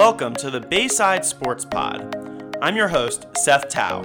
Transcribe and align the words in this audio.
Welcome 0.00 0.34
to 0.36 0.50
the 0.50 0.62
Bayside 0.62 1.26
Sports 1.26 1.66
Pod. 1.66 2.56
I'm 2.62 2.74
your 2.74 2.88
host, 2.88 3.26
Seth 3.36 3.68
Tao. 3.68 4.00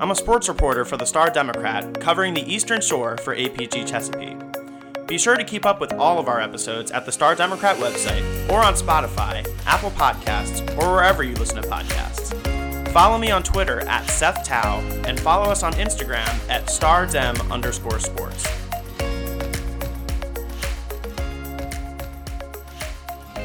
I'm 0.00 0.10
a 0.10 0.14
sports 0.16 0.48
reporter 0.48 0.84
for 0.84 0.96
the 0.96 1.04
Star 1.04 1.30
Democrat 1.30 2.00
covering 2.00 2.34
the 2.34 2.42
Eastern 2.52 2.80
Shore 2.80 3.16
for 3.18 3.36
APG 3.36 3.86
Chesapeake. 3.86 5.06
Be 5.06 5.16
sure 5.16 5.36
to 5.36 5.44
keep 5.44 5.64
up 5.64 5.80
with 5.80 5.92
all 5.92 6.18
of 6.18 6.26
our 6.26 6.40
episodes 6.40 6.90
at 6.90 7.06
the 7.06 7.12
Star 7.12 7.36
Democrat 7.36 7.76
website 7.76 8.50
or 8.50 8.58
on 8.58 8.74
Spotify, 8.74 9.46
Apple 9.66 9.92
Podcasts, 9.92 10.68
or 10.82 10.90
wherever 10.90 11.22
you 11.22 11.36
listen 11.36 11.62
to 11.62 11.68
podcasts. 11.68 12.88
Follow 12.88 13.16
me 13.16 13.30
on 13.30 13.44
Twitter 13.44 13.86
at 13.86 14.04
Seth 14.10 14.42
Tao 14.42 14.80
and 15.06 15.18
follow 15.20 15.44
us 15.44 15.62
on 15.62 15.72
Instagram 15.74 16.26
at 16.50 16.66
stardem 16.66 17.52
underscore 17.52 18.00
sports. 18.00 18.44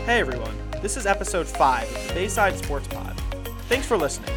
Hey 0.04 0.20
everyone, 0.20 0.61
this 0.82 0.98
is 0.98 1.06
episode 1.06 1.48
5 1.48 1.96
of 1.96 2.08
the 2.08 2.14
Bayside 2.16 2.58
Sports 2.58 2.88
Pod. 2.88 3.16
Thanks 3.70 3.86
for 3.86 3.98
listening. 3.98 4.34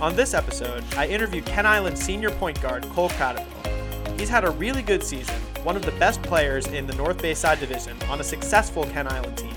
On 0.00 0.14
this 0.14 0.32
episode, 0.32 0.84
I 0.96 1.08
interview 1.08 1.42
Kent 1.42 1.66
Island 1.66 1.98
senior 1.98 2.30
point 2.30 2.60
guard 2.62 2.84
Cole 2.90 3.08
Kratovil. 3.10 4.18
He's 4.18 4.28
had 4.28 4.44
a 4.44 4.50
really 4.50 4.82
good 4.82 5.02
season, 5.02 5.34
one 5.64 5.74
of 5.74 5.84
the 5.84 5.90
best 5.92 6.22
players 6.22 6.68
in 6.68 6.86
the 6.86 6.94
North 6.94 7.20
Bayside 7.20 7.58
Division 7.58 8.00
on 8.04 8.20
a 8.20 8.24
successful 8.24 8.84
Kent 8.84 9.10
Island 9.10 9.36
team. 9.36 9.54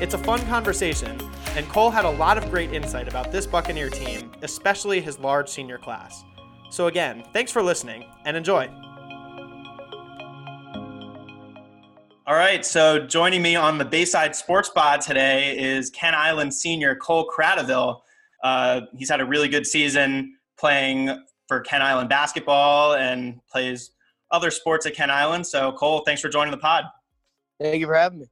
It's 0.00 0.14
a 0.14 0.18
fun 0.18 0.44
conversation, 0.46 1.16
and 1.54 1.68
Cole 1.68 1.90
had 1.90 2.04
a 2.04 2.10
lot 2.10 2.38
of 2.38 2.50
great 2.50 2.72
insight 2.72 3.06
about 3.06 3.30
this 3.30 3.46
Buccaneer 3.46 3.88
team, 3.88 4.32
especially 4.42 5.00
his 5.00 5.18
large 5.20 5.48
senior 5.48 5.78
class. 5.78 6.24
So, 6.70 6.88
again, 6.88 7.22
thanks 7.32 7.52
for 7.52 7.62
listening 7.62 8.04
and 8.24 8.36
enjoy. 8.36 8.68
All 12.28 12.34
right, 12.34 12.66
so 12.66 12.98
joining 12.98 13.40
me 13.40 13.54
on 13.54 13.78
the 13.78 13.84
Bayside 13.84 14.34
Sports 14.34 14.68
Pod 14.68 15.00
today 15.00 15.56
is 15.56 15.90
Kent 15.90 16.16
Island 16.16 16.52
senior 16.52 16.96
Cole 16.96 17.30
Kratovil. 17.30 18.00
Uh, 18.42 18.80
he's 18.96 19.08
had 19.08 19.20
a 19.20 19.24
really 19.24 19.46
good 19.46 19.64
season 19.64 20.36
playing 20.58 21.24
for 21.46 21.60
Kent 21.60 21.84
Island 21.84 22.08
basketball 22.08 22.94
and 22.94 23.40
plays 23.46 23.92
other 24.32 24.50
sports 24.50 24.86
at 24.86 24.94
Kent 24.94 25.12
Island. 25.12 25.46
So, 25.46 25.70
Cole, 25.70 26.02
thanks 26.04 26.20
for 26.20 26.28
joining 26.28 26.50
the 26.50 26.58
pod. 26.58 26.86
Thank 27.60 27.78
you 27.78 27.86
for 27.86 27.94
having 27.94 28.18
me. 28.18 28.26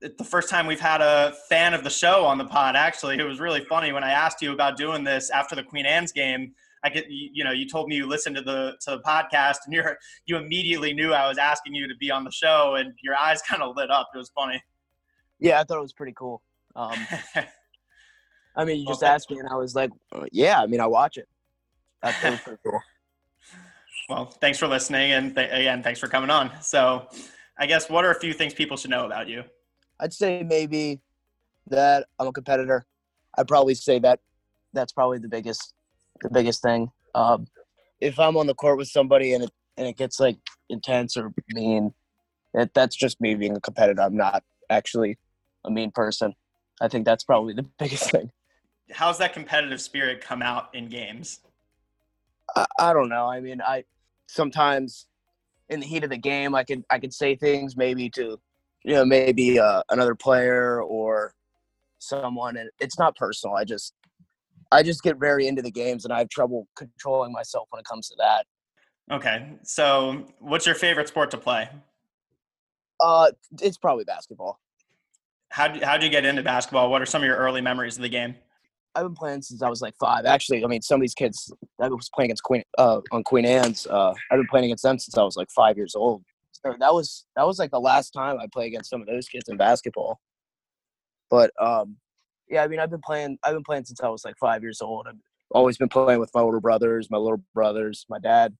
It's 0.00 0.16
the 0.16 0.24
first 0.24 0.48
time 0.48 0.66
we've 0.66 0.80
had 0.80 1.02
a 1.02 1.34
fan 1.50 1.74
of 1.74 1.84
the 1.84 1.90
show 1.90 2.24
on 2.24 2.38
the 2.38 2.46
pod, 2.46 2.74
actually. 2.74 3.18
It 3.18 3.24
was 3.24 3.38
really 3.38 3.66
funny 3.66 3.92
when 3.92 4.02
I 4.02 4.12
asked 4.12 4.40
you 4.40 4.54
about 4.54 4.78
doing 4.78 5.04
this 5.04 5.28
after 5.28 5.54
the 5.54 5.62
Queen 5.62 5.84
Anne's 5.84 6.12
game. 6.12 6.54
I 6.84 6.90
get 6.90 7.06
you 7.08 7.44
know 7.44 7.52
you 7.52 7.68
told 7.68 7.88
me 7.88 7.96
you 7.96 8.06
listened 8.06 8.36
to 8.36 8.42
the 8.42 8.76
to 8.82 8.92
the 8.92 9.00
podcast 9.00 9.58
and 9.64 9.74
you're 9.74 9.98
you 10.26 10.36
immediately 10.36 10.92
knew 10.92 11.12
I 11.12 11.28
was 11.28 11.38
asking 11.38 11.74
you 11.74 11.88
to 11.88 11.96
be 11.96 12.10
on 12.10 12.24
the 12.24 12.30
show 12.30 12.76
and 12.76 12.92
your 13.02 13.16
eyes 13.16 13.42
kind 13.48 13.62
of 13.62 13.76
lit 13.76 13.90
up. 13.90 14.08
It 14.14 14.18
was 14.18 14.30
funny. 14.34 14.62
Yeah, 15.38 15.60
I 15.60 15.64
thought 15.64 15.78
it 15.78 15.82
was 15.82 15.92
pretty 15.92 16.14
cool. 16.16 16.42
Um, 16.74 16.98
I 18.56 18.64
mean, 18.64 18.80
you 18.80 18.86
just 18.86 19.02
well, 19.02 19.12
asked 19.12 19.30
me 19.30 19.38
and 19.38 19.48
I 19.48 19.54
was 19.54 19.74
like, 19.74 19.90
uh, 20.12 20.24
yeah. 20.32 20.60
I 20.60 20.66
mean, 20.66 20.80
I 20.80 20.86
watch 20.86 21.16
it. 21.16 21.28
That's 22.02 22.18
pretty 22.42 22.58
cool. 22.64 22.80
Well, 24.08 24.26
thanks 24.40 24.58
for 24.58 24.66
listening 24.66 25.12
and 25.12 25.34
th- 25.34 25.50
again, 25.52 25.82
thanks 25.82 26.00
for 26.00 26.08
coming 26.08 26.30
on. 26.30 26.50
So, 26.60 27.08
I 27.58 27.66
guess 27.66 27.90
what 27.90 28.04
are 28.04 28.10
a 28.10 28.18
few 28.18 28.32
things 28.32 28.54
people 28.54 28.76
should 28.76 28.90
know 28.90 29.04
about 29.04 29.28
you? 29.28 29.42
I'd 30.00 30.12
say 30.12 30.44
maybe 30.44 31.00
that 31.66 32.06
I'm 32.18 32.28
a 32.28 32.32
competitor. 32.32 32.86
I'd 33.36 33.48
probably 33.48 33.74
say 33.74 33.98
that 34.00 34.20
that's 34.72 34.92
probably 34.92 35.18
the 35.18 35.28
biggest 35.28 35.74
the 36.22 36.30
biggest 36.30 36.62
thing. 36.62 36.90
Um, 37.14 37.46
if 38.00 38.18
I'm 38.18 38.36
on 38.36 38.46
the 38.46 38.54
court 38.54 38.78
with 38.78 38.88
somebody 38.88 39.32
and 39.32 39.44
it 39.44 39.50
and 39.76 39.86
it 39.86 39.96
gets 39.96 40.18
like 40.18 40.36
intense 40.68 41.16
or 41.16 41.32
mean, 41.52 41.94
that 42.54 42.74
that's 42.74 42.96
just 42.96 43.20
me 43.20 43.34
being 43.34 43.56
a 43.56 43.60
competitor. 43.60 44.02
I'm 44.02 44.16
not 44.16 44.42
actually 44.70 45.18
a 45.64 45.70
mean 45.70 45.90
person. 45.90 46.34
I 46.80 46.88
think 46.88 47.04
that's 47.04 47.24
probably 47.24 47.54
the 47.54 47.62
biggest 47.78 48.10
thing. 48.10 48.30
How's 48.92 49.18
that 49.18 49.32
competitive 49.32 49.80
spirit 49.80 50.20
come 50.20 50.42
out 50.42 50.74
in 50.74 50.88
games? 50.88 51.40
I, 52.56 52.66
I 52.78 52.92
don't 52.92 53.08
know. 53.08 53.26
I 53.26 53.40
mean, 53.40 53.60
I 53.60 53.84
sometimes 54.28 55.06
in 55.68 55.80
the 55.80 55.86
heat 55.86 56.04
of 56.04 56.10
the 56.10 56.18
game, 56.18 56.54
I 56.54 56.64
could 56.64 56.84
I 56.90 56.98
could 56.98 57.12
say 57.12 57.36
things 57.36 57.76
maybe 57.76 58.08
to 58.10 58.40
you 58.84 58.94
know 58.94 59.04
maybe 59.04 59.58
uh, 59.58 59.82
another 59.90 60.14
player 60.14 60.82
or 60.82 61.34
someone, 61.98 62.56
and 62.56 62.70
it's 62.80 62.98
not 62.98 63.16
personal. 63.16 63.56
I 63.56 63.64
just 63.64 63.94
I 64.70 64.82
just 64.82 65.02
get 65.02 65.18
very 65.18 65.46
into 65.46 65.62
the 65.62 65.70
games 65.70 66.04
and 66.04 66.12
I 66.12 66.18
have 66.18 66.28
trouble 66.28 66.66
controlling 66.76 67.32
myself 67.32 67.68
when 67.70 67.80
it 67.80 67.86
comes 67.86 68.08
to 68.08 68.16
that. 68.18 68.46
Okay. 69.10 69.52
So, 69.62 70.26
what's 70.38 70.66
your 70.66 70.74
favorite 70.74 71.08
sport 71.08 71.30
to 71.30 71.38
play? 71.38 71.68
Uh, 73.00 73.30
it's 73.62 73.78
probably 73.78 74.04
basketball. 74.04 74.60
How 75.50 75.68
how 75.82 75.96
did 75.96 76.04
you 76.04 76.10
get 76.10 76.26
into 76.26 76.42
basketball? 76.42 76.90
What 76.90 77.00
are 77.00 77.06
some 77.06 77.22
of 77.22 77.26
your 77.26 77.36
early 77.36 77.62
memories 77.62 77.96
of 77.96 78.02
the 78.02 78.08
game? 78.08 78.34
I've 78.94 79.04
been 79.04 79.14
playing 79.14 79.42
since 79.42 79.62
I 79.62 79.68
was 79.68 79.80
like 79.80 79.94
five. 79.98 80.26
Actually, 80.26 80.64
I 80.64 80.66
mean, 80.66 80.82
some 80.82 80.96
of 80.96 81.00
these 81.02 81.14
kids 81.14 81.52
I 81.80 81.88
was 81.88 82.10
playing 82.14 82.28
against 82.28 82.42
Queen 82.42 82.62
uh, 82.76 83.00
on 83.12 83.22
Queen 83.22 83.46
Anne's. 83.46 83.86
Uh, 83.86 84.12
I've 84.30 84.38
been 84.38 84.46
playing 84.48 84.66
against 84.66 84.82
them 84.82 84.98
since 84.98 85.16
I 85.16 85.22
was 85.22 85.36
like 85.36 85.48
five 85.50 85.76
years 85.76 85.94
old. 85.94 86.22
So 86.52 86.74
that 86.78 86.92
was 86.92 87.24
that 87.36 87.46
was 87.46 87.58
like 87.58 87.70
the 87.70 87.80
last 87.80 88.10
time 88.10 88.38
I 88.38 88.46
played 88.52 88.66
against 88.66 88.90
some 88.90 89.00
of 89.00 89.06
those 89.06 89.28
kids 89.28 89.48
in 89.48 89.56
basketball. 89.56 90.18
But 91.30 91.52
um, 91.60 91.96
yeah, 92.50 92.62
I 92.62 92.68
mean, 92.68 92.80
I've 92.80 92.90
been 92.90 93.00
playing. 93.00 93.38
I've 93.42 93.54
been 93.54 93.64
playing 93.64 93.84
since 93.84 94.00
I 94.00 94.08
was 94.08 94.24
like 94.24 94.36
five 94.38 94.62
years 94.62 94.80
old. 94.80 95.06
I've 95.08 95.16
always 95.50 95.76
been 95.76 95.88
playing 95.88 96.20
with 96.20 96.30
my 96.34 96.40
older 96.40 96.60
brothers, 96.60 97.10
my 97.10 97.18
little 97.18 97.42
brothers, 97.54 98.06
my 98.08 98.18
dad. 98.18 98.54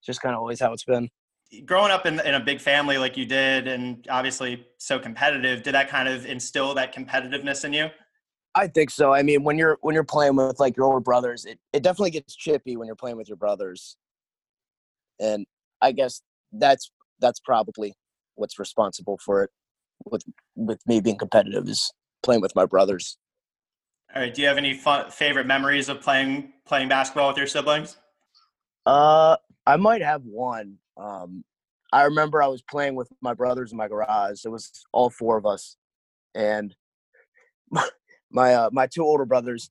It's 0.00 0.06
just 0.06 0.22
kind 0.22 0.34
of 0.34 0.40
always 0.40 0.60
how 0.60 0.72
it's 0.72 0.84
been. 0.84 1.08
Growing 1.64 1.90
up 1.90 2.06
in, 2.06 2.20
in 2.20 2.34
a 2.34 2.40
big 2.40 2.60
family 2.60 2.96
like 2.96 3.16
you 3.16 3.26
did, 3.26 3.66
and 3.66 4.06
obviously 4.08 4.66
so 4.78 4.98
competitive, 4.98 5.62
did 5.62 5.74
that 5.74 5.88
kind 5.88 6.08
of 6.08 6.24
instill 6.26 6.74
that 6.74 6.94
competitiveness 6.94 7.64
in 7.64 7.72
you? 7.72 7.88
I 8.54 8.66
think 8.66 8.90
so. 8.90 9.12
I 9.12 9.22
mean, 9.22 9.44
when 9.44 9.58
you're 9.58 9.78
when 9.80 9.94
you're 9.94 10.04
playing 10.04 10.36
with 10.36 10.58
like 10.58 10.76
your 10.76 10.86
older 10.86 11.00
brothers, 11.00 11.44
it, 11.44 11.58
it 11.72 11.82
definitely 11.82 12.10
gets 12.10 12.34
chippy 12.34 12.76
when 12.76 12.86
you're 12.86 12.96
playing 12.96 13.16
with 13.16 13.28
your 13.28 13.36
brothers. 13.36 13.96
And 15.20 15.46
I 15.80 15.92
guess 15.92 16.22
that's 16.52 16.90
that's 17.20 17.40
probably 17.40 17.94
what's 18.34 18.58
responsible 18.58 19.18
for 19.24 19.44
it 19.44 19.50
with 20.04 20.22
with 20.56 20.80
me 20.86 21.00
being 21.00 21.18
competitive 21.18 21.68
is 21.68 21.92
playing 22.22 22.40
with 22.40 22.54
my 22.54 22.66
brothers. 22.66 23.16
All 24.14 24.22
right. 24.22 24.34
Do 24.34 24.42
you 24.42 24.48
have 24.48 24.58
any 24.58 24.74
fun, 24.74 25.10
favorite 25.10 25.46
memories 25.46 25.88
of 25.88 26.00
playing 26.00 26.52
playing 26.66 26.88
basketball 26.88 27.28
with 27.28 27.36
your 27.36 27.46
siblings? 27.46 27.96
Uh, 28.84 29.36
I 29.66 29.76
might 29.76 30.02
have 30.02 30.22
one. 30.24 30.78
Um, 30.96 31.44
I 31.92 32.02
remember 32.02 32.42
I 32.42 32.48
was 32.48 32.62
playing 32.62 32.96
with 32.96 33.08
my 33.20 33.34
brothers 33.34 33.70
in 33.70 33.78
my 33.78 33.86
garage. 33.86 34.44
It 34.44 34.48
was 34.48 34.70
all 34.92 35.10
four 35.10 35.36
of 35.36 35.46
us, 35.46 35.76
and 36.34 36.74
my 37.70 37.88
my, 38.32 38.54
uh, 38.54 38.70
my 38.72 38.86
two 38.86 39.04
older 39.04 39.24
brothers. 39.24 39.70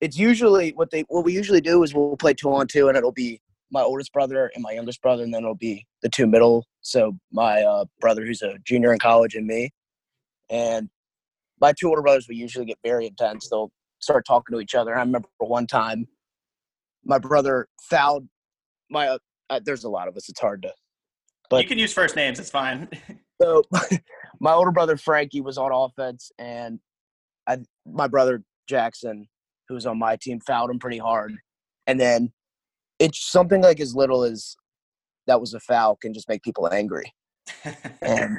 It's 0.00 0.18
usually 0.18 0.72
what 0.72 0.90
they 0.90 1.02
what 1.08 1.24
we 1.24 1.32
usually 1.32 1.60
do 1.60 1.82
is 1.84 1.94
we'll 1.94 2.16
play 2.16 2.34
two 2.34 2.52
on 2.52 2.66
two, 2.66 2.88
and 2.88 2.96
it'll 2.96 3.12
be 3.12 3.40
my 3.70 3.82
oldest 3.82 4.12
brother 4.12 4.50
and 4.54 4.62
my 4.62 4.72
youngest 4.72 5.00
brother, 5.00 5.22
and 5.22 5.32
then 5.32 5.42
it'll 5.42 5.54
be 5.54 5.86
the 6.02 6.08
two 6.08 6.26
middle. 6.26 6.66
So 6.80 7.16
my 7.32 7.62
uh, 7.62 7.84
brother, 8.00 8.26
who's 8.26 8.42
a 8.42 8.58
junior 8.64 8.92
in 8.92 8.98
college, 8.98 9.36
and 9.36 9.46
me. 9.46 9.70
And 10.50 10.90
my 11.60 11.72
two 11.72 11.88
older 11.88 12.02
brothers 12.02 12.26
will 12.28 12.36
usually 12.36 12.64
get 12.64 12.78
very 12.84 13.06
intense. 13.06 13.48
They'll 13.48 13.70
start 14.00 14.24
talking 14.26 14.54
to 14.54 14.60
each 14.60 14.74
other. 14.74 14.94
I 14.94 15.00
remember 15.00 15.28
one 15.38 15.66
time, 15.66 16.06
my 17.04 17.18
brother 17.18 17.68
fouled 17.82 18.28
my. 18.90 19.08
Uh, 19.08 19.18
uh, 19.50 19.60
there's 19.64 19.84
a 19.84 19.88
lot 19.88 20.08
of 20.08 20.16
us. 20.16 20.28
It's 20.28 20.40
hard 20.40 20.62
to. 20.62 20.72
But 21.50 21.62
you 21.62 21.68
can 21.68 21.78
use 21.78 21.92
first 21.92 22.16
names. 22.16 22.38
It's 22.38 22.50
fine. 22.50 22.88
so, 23.42 23.62
my 24.40 24.52
older 24.52 24.70
brother 24.70 24.96
Frankie 24.96 25.40
was 25.40 25.58
on 25.58 25.70
offense, 25.72 26.30
and 26.38 26.80
I, 27.46 27.58
my 27.86 28.08
brother 28.08 28.42
Jackson, 28.68 29.28
who 29.68 29.74
was 29.74 29.86
on 29.86 29.98
my 29.98 30.16
team, 30.20 30.40
fouled 30.40 30.70
him 30.70 30.78
pretty 30.78 30.98
hard. 30.98 31.36
And 31.86 32.00
then 32.00 32.32
it's 32.98 33.30
something 33.30 33.62
like 33.62 33.80
as 33.80 33.94
little 33.94 34.22
as 34.22 34.56
that 35.26 35.40
was 35.40 35.54
a 35.54 35.60
foul 35.60 35.96
can 35.96 36.14
just 36.14 36.28
make 36.28 36.42
people 36.42 36.72
angry. 36.72 37.12
and 38.02 38.38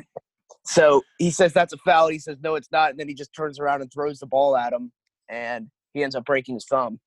so 0.66 1.02
he 1.20 1.32
says 1.32 1.54
that's 1.54 1.74
a 1.74 1.78
foul. 1.78 2.10
He 2.10 2.20
says 2.20 2.38
no, 2.42 2.56
it's 2.56 2.72
not, 2.72 2.92
and 2.92 3.00
then 3.00 3.08
he 3.08 3.14
just 3.14 3.34
turns 3.34 3.60
around 3.60 3.82
and 3.82 3.92
throws 3.92 4.20
the 4.20 4.26
ball 4.26 4.58
at 4.58 4.74
him, 4.74 4.92
and 5.30 5.68
he 5.94 6.04
ends 6.04 6.16
up 6.16 6.26
breaking 6.26 6.56
his 6.56 6.66
thumb. 6.66 7.00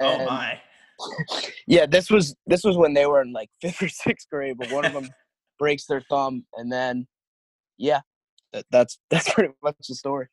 Oh, 0.00 0.12
and, 0.12 0.22
oh 0.22 0.26
my! 0.26 0.60
yeah, 1.66 1.86
this 1.86 2.10
was 2.10 2.34
this 2.46 2.64
was 2.64 2.76
when 2.76 2.94
they 2.94 3.06
were 3.06 3.20
in 3.22 3.32
like 3.32 3.50
fifth 3.60 3.82
or 3.82 3.88
sixth 3.88 4.28
grade, 4.30 4.56
but 4.58 4.70
one 4.70 4.84
of 4.84 4.92
them 4.92 5.08
breaks 5.58 5.86
their 5.86 6.02
thumb, 6.08 6.44
and 6.54 6.70
then 6.70 7.06
yeah, 7.76 8.00
that, 8.52 8.64
that's 8.70 8.98
that's 9.10 9.32
pretty 9.32 9.52
much 9.62 9.76
the 9.88 9.94
story. 9.94 10.28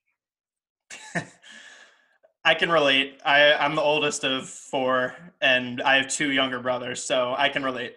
I 2.45 2.53
can 2.53 2.69
relate. 2.69 3.21
I, 3.25 3.53
I'm 3.53 3.73
the 3.73 3.81
oldest 3.81 4.25
of 4.25 4.47
four, 4.49 5.15
and 5.41 5.81
I 5.81 5.95
have 5.95 6.09
two 6.09 6.31
younger 6.31 6.59
brothers, 6.59 7.01
so 7.01 7.33
I 7.37 7.49
can 7.49 7.63
relate 7.63 7.95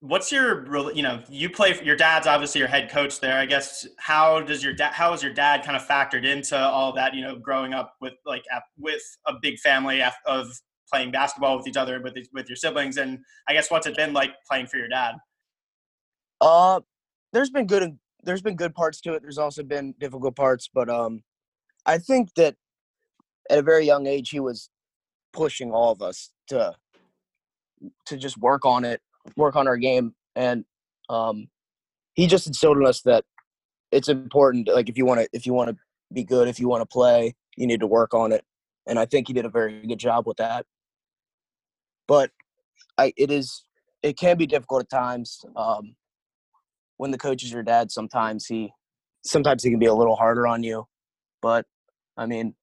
what's 0.00 0.30
your 0.30 0.92
you 0.94 1.02
know 1.02 1.20
you 1.28 1.50
play 1.50 1.78
your 1.82 1.96
dad's 1.96 2.26
obviously 2.26 2.60
your 2.60 2.68
head 2.68 2.88
coach 2.88 3.20
there 3.20 3.36
i 3.38 3.44
guess. 3.44 3.86
How 3.98 4.40
does 4.40 4.62
your 4.62 4.72
dad 4.72 4.92
how 4.92 5.10
has 5.10 5.22
your 5.22 5.32
dad 5.32 5.64
kind 5.64 5.76
of 5.76 5.86
factored 5.86 6.24
into 6.24 6.56
all 6.56 6.92
that 6.94 7.14
you 7.14 7.22
know 7.22 7.36
growing 7.36 7.74
up 7.74 7.94
with 8.00 8.14
like 8.24 8.44
with 8.78 9.02
a 9.26 9.34
big 9.42 9.58
family 9.58 10.02
of 10.26 10.46
playing 10.90 11.10
basketball 11.10 11.56
with 11.56 11.66
each 11.66 11.76
other 11.76 12.00
with 12.00 12.16
with 12.32 12.48
your 12.48 12.56
siblings? 12.56 12.96
And 12.96 13.18
i 13.48 13.52
guess 13.52 13.70
what's 13.70 13.86
it 13.86 13.96
been 13.96 14.12
like 14.12 14.32
playing 14.48 14.66
for 14.68 14.76
your 14.76 14.88
dad? 14.88 15.16
Uh 16.40 16.80
there's 17.32 17.50
been 17.50 17.66
good 17.66 17.98
there's 18.24 18.42
been 18.42 18.56
good 18.56 18.74
parts 18.74 19.00
to 19.02 19.14
it. 19.14 19.22
There's 19.22 19.38
also 19.38 19.62
been 19.62 19.94
difficult 19.98 20.36
parts, 20.36 20.68
but 20.72 20.88
um, 20.88 21.22
I 21.86 21.98
think 21.98 22.34
that 22.34 22.56
at 23.50 23.58
a 23.58 23.62
very 23.62 23.86
young 23.86 24.06
age 24.06 24.30
he 24.30 24.40
was 24.40 24.70
pushing 25.32 25.70
all 25.70 25.92
of 25.92 26.02
us 26.02 26.30
to 26.48 26.74
to 28.06 28.16
just 28.16 28.36
work 28.36 28.66
on 28.66 28.84
it, 28.84 29.00
work 29.36 29.56
on 29.56 29.66
our 29.68 29.76
game, 29.76 30.14
and 30.36 30.64
um, 31.08 31.48
he 32.14 32.26
just 32.26 32.46
instilled 32.46 32.78
in 32.78 32.86
us 32.86 33.02
that 33.02 33.24
it's 33.90 34.08
important. 34.08 34.68
Like 34.68 34.88
if 34.88 34.98
you 34.98 35.06
want 35.06 35.20
to, 35.20 35.28
if 35.32 35.46
you 35.46 35.54
want 35.54 35.70
to 35.70 35.76
be 36.12 36.24
good, 36.24 36.48
if 36.48 36.58
you 36.58 36.68
want 36.68 36.82
to 36.82 36.86
play, 36.86 37.34
you 37.56 37.66
need 37.66 37.80
to 37.80 37.86
work 37.86 38.14
on 38.14 38.32
it, 38.32 38.44
and 38.86 38.98
I 38.98 39.06
think 39.06 39.28
he 39.28 39.32
did 39.32 39.44
a 39.44 39.50
very 39.50 39.86
good 39.86 39.98
job 39.98 40.26
with 40.26 40.36
that. 40.38 40.66
But 42.06 42.30
I, 42.96 43.12
it 43.16 43.30
is, 43.30 43.64
it 44.02 44.16
can 44.16 44.36
be 44.38 44.46
difficult 44.46 44.82
at 44.82 44.90
times. 44.90 45.44
Um, 45.56 45.94
when 46.96 47.10
the 47.10 47.18
coach 47.18 47.44
is 47.44 47.52
your 47.52 47.62
dad, 47.62 47.92
sometimes 47.92 48.46
he, 48.46 48.72
sometimes 49.24 49.62
he 49.62 49.70
can 49.70 49.78
be 49.78 49.86
a 49.86 49.94
little 49.94 50.16
harder 50.16 50.46
on 50.46 50.62
you, 50.62 50.86
but 51.42 51.66
I 52.16 52.26
mean, 52.26 52.54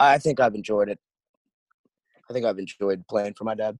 I 0.00 0.18
think 0.18 0.40
I've 0.40 0.54
enjoyed 0.54 0.88
it. 0.88 0.98
I 2.28 2.32
think 2.32 2.46
I've 2.46 2.58
enjoyed 2.58 3.04
playing 3.08 3.34
for 3.34 3.44
my 3.44 3.54
dad. 3.54 3.78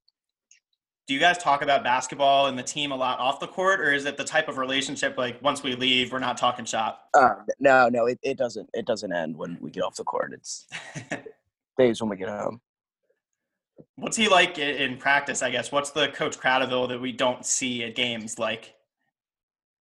Do 1.07 1.15
you 1.15 1.21
guys 1.21 1.39
talk 1.39 1.63
about 1.63 1.83
basketball 1.83 2.47
and 2.47 2.59
the 2.59 2.63
team 2.63 2.93
a 2.93 2.97
lot 2.97 3.19
off 3.19 3.41
the 3.41 3.49
court, 3.49 3.81
or 3.81 3.93
is 3.93 4.05
it 4.05 4.17
the 4.17 4.25
type 4.25 4.49
of 4.49 4.59
relationship 4.59 5.19
like 5.19 5.43
once 5.43 5.63
we 5.63 5.75
leave, 5.75 6.13
we're 6.13 6.21
not 6.21 6.37
talking 6.37 6.65
shop? 6.65 7.09
Uh, 7.15 7.35
no, 7.59 7.89
no, 7.89 8.07
it, 8.07 8.19
it 8.23 8.39
doesn't. 8.39 8.69
It 8.75 8.87
doesn't 8.87 9.13
end 9.13 9.37
when 9.37 9.59
we 9.61 9.71
get 9.71 9.83
off 9.83 9.97
the 9.97 10.05
court. 10.05 10.33
It's 10.33 10.69
days 11.79 12.01
when 12.01 12.11
we 12.11 12.17
get 12.17 12.29
home. 12.29 12.61
What's 13.97 14.17
he 14.17 14.29
like 14.29 14.59
in 14.59 14.99
practice? 14.99 15.43
I 15.43 15.51
guess. 15.51 15.73
What's 15.73 15.91
the 15.91 16.09
Coach 16.09 16.39
Kratovil 16.39 16.89
that 16.89 17.01
we 17.01 17.13
don't 17.13 17.45
see 17.45 17.83
at 17.85 17.95
games 17.97 18.39
like? 18.39 18.75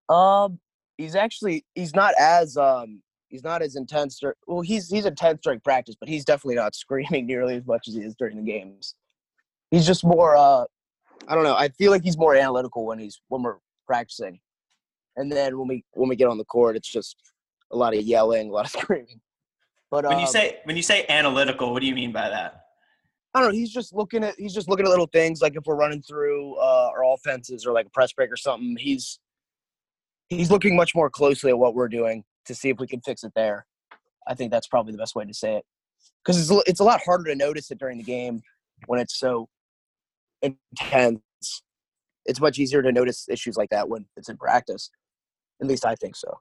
Um, 0.09 0.59
he's 0.97 1.15
actually 1.15 1.65
he's 1.75 1.95
not 1.95 2.13
as 2.19 2.57
um 2.57 3.01
he's 3.29 3.43
not 3.43 3.61
as 3.61 3.75
intense. 3.75 4.21
or, 4.23 4.35
well, 4.47 4.61
he's 4.61 4.89
he's 4.89 5.05
intense 5.05 5.39
during 5.41 5.59
practice, 5.59 5.95
but 5.99 6.09
he's 6.09 6.25
definitely 6.25 6.55
not 6.55 6.75
screaming 6.75 7.25
nearly 7.25 7.55
as 7.55 7.65
much 7.65 7.87
as 7.87 7.95
he 7.95 8.01
is 8.01 8.15
during 8.15 8.37
the 8.37 8.43
games. 8.43 8.95
He's 9.71 9.85
just 9.85 10.03
more. 10.03 10.35
Uh, 10.35 10.65
I 11.27 11.35
don't 11.35 11.43
know. 11.43 11.55
I 11.55 11.69
feel 11.69 11.91
like 11.91 12.03
he's 12.03 12.17
more 12.17 12.35
analytical 12.35 12.85
when 12.85 12.99
he's 12.99 13.21
when 13.27 13.43
we're 13.43 13.57
practicing, 13.85 14.39
and 15.15 15.31
then 15.31 15.57
when 15.57 15.67
we 15.67 15.83
when 15.93 16.09
we 16.09 16.15
get 16.15 16.27
on 16.27 16.37
the 16.37 16.45
court, 16.45 16.75
it's 16.75 16.91
just 16.91 17.15
a 17.71 17.77
lot 17.77 17.95
of 17.95 18.01
yelling, 18.01 18.49
a 18.49 18.51
lot 18.51 18.65
of 18.65 18.71
screaming. 18.81 19.21
But 19.91 20.05
when 20.05 20.15
um, 20.15 20.19
you 20.21 20.27
say 20.27 20.59
when 20.63 20.75
you 20.75 20.83
say 20.83 21.05
analytical, 21.09 21.71
what 21.73 21.81
do 21.81 21.87
you 21.87 21.95
mean 21.95 22.11
by 22.11 22.29
that? 22.29 22.65
I 23.33 23.41
don't 23.41 23.49
know. 23.49 23.55
He's 23.55 23.71
just 23.71 23.93
looking 23.93 24.23
at 24.23 24.35
he's 24.37 24.53
just 24.53 24.67
looking 24.67 24.85
at 24.85 24.89
little 24.89 25.09
things 25.11 25.41
like 25.41 25.55
if 25.55 25.63
we're 25.65 25.75
running 25.75 26.01
through 26.01 26.55
uh, 26.55 26.91
our 26.95 27.03
offenses 27.13 27.65
or 27.65 27.73
like 27.73 27.85
a 27.85 27.91
press 27.91 28.11
break 28.13 28.31
or 28.31 28.37
something. 28.37 28.75
He's 28.79 29.19
he's 30.29 30.49
looking 30.49 30.75
much 30.75 30.95
more 30.95 31.09
closely 31.09 31.51
at 31.51 31.57
what 31.57 31.75
we're 31.75 31.89
doing 31.89 32.23
to 32.45 32.55
see 32.55 32.69
if 32.69 32.79
we 32.79 32.87
can 32.87 33.01
fix 33.01 33.23
it 33.23 33.33
there. 33.35 33.65
I 34.27 34.33
think 34.33 34.51
that's 34.51 34.67
probably 34.67 34.91
the 34.91 34.97
best 34.97 35.15
way 35.15 35.25
to 35.25 35.33
say 35.33 35.57
it 35.57 35.65
because 36.23 36.39
it's 36.39 36.63
it's 36.67 36.79
a 36.79 36.83
lot 36.83 37.01
harder 37.03 37.25
to 37.25 37.35
notice 37.35 37.71
it 37.71 37.79
during 37.79 37.97
the 37.97 38.03
game 38.03 38.41
when 38.87 38.99
it's 38.99 39.19
so 39.19 39.49
intense. 40.41 41.21
It's 42.25 42.39
much 42.39 42.59
easier 42.59 42.81
to 42.81 42.91
notice 42.91 43.27
issues 43.29 43.57
like 43.57 43.69
that 43.69 43.89
when 43.89 44.05
it's 44.17 44.29
in 44.29 44.37
practice. 44.37 44.89
At 45.61 45.67
least 45.67 45.85
I 45.85 45.95
think 45.95 46.15
so 46.15 46.39